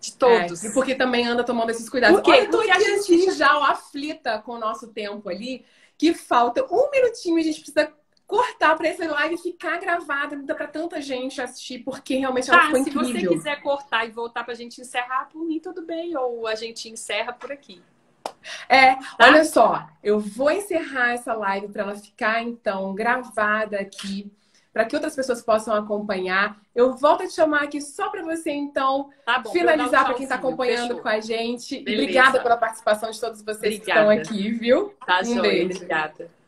[0.00, 0.64] de todos.
[0.64, 2.16] É, e porque também anda tomando esses cuidados.
[2.16, 2.30] Por quê?
[2.30, 5.64] Olha, porque a gente já aflita com o nosso tempo ali,
[5.98, 7.92] que falta um minutinho a gente precisa
[8.26, 12.60] cortar para essa live ficar gravada, não dá para tanta gente assistir, porque realmente ela
[12.60, 13.04] tá, ficou incrível.
[13.04, 16.46] Se você quiser cortar e voltar para a gente encerrar, por mim tudo bem, ou
[16.46, 17.82] a gente encerra por aqui.
[18.68, 19.16] É, tá?
[19.20, 24.30] olha só, eu vou encerrar essa live para ela ficar então gravada aqui
[24.72, 26.58] para que outras pessoas possam acompanhar.
[26.74, 30.24] Eu volto a te chamar aqui só para você, então, tá bom, finalizar para quem
[30.24, 31.02] está acompanhando Fechou.
[31.02, 31.80] com a gente.
[31.80, 32.02] Beleza.
[32.02, 34.16] Obrigada pela participação de todos vocês Obrigada.
[34.16, 34.94] que estão aqui, viu?
[35.06, 35.42] Tá, um joia.
[35.42, 35.74] Beijo.
[35.76, 36.39] Obrigada.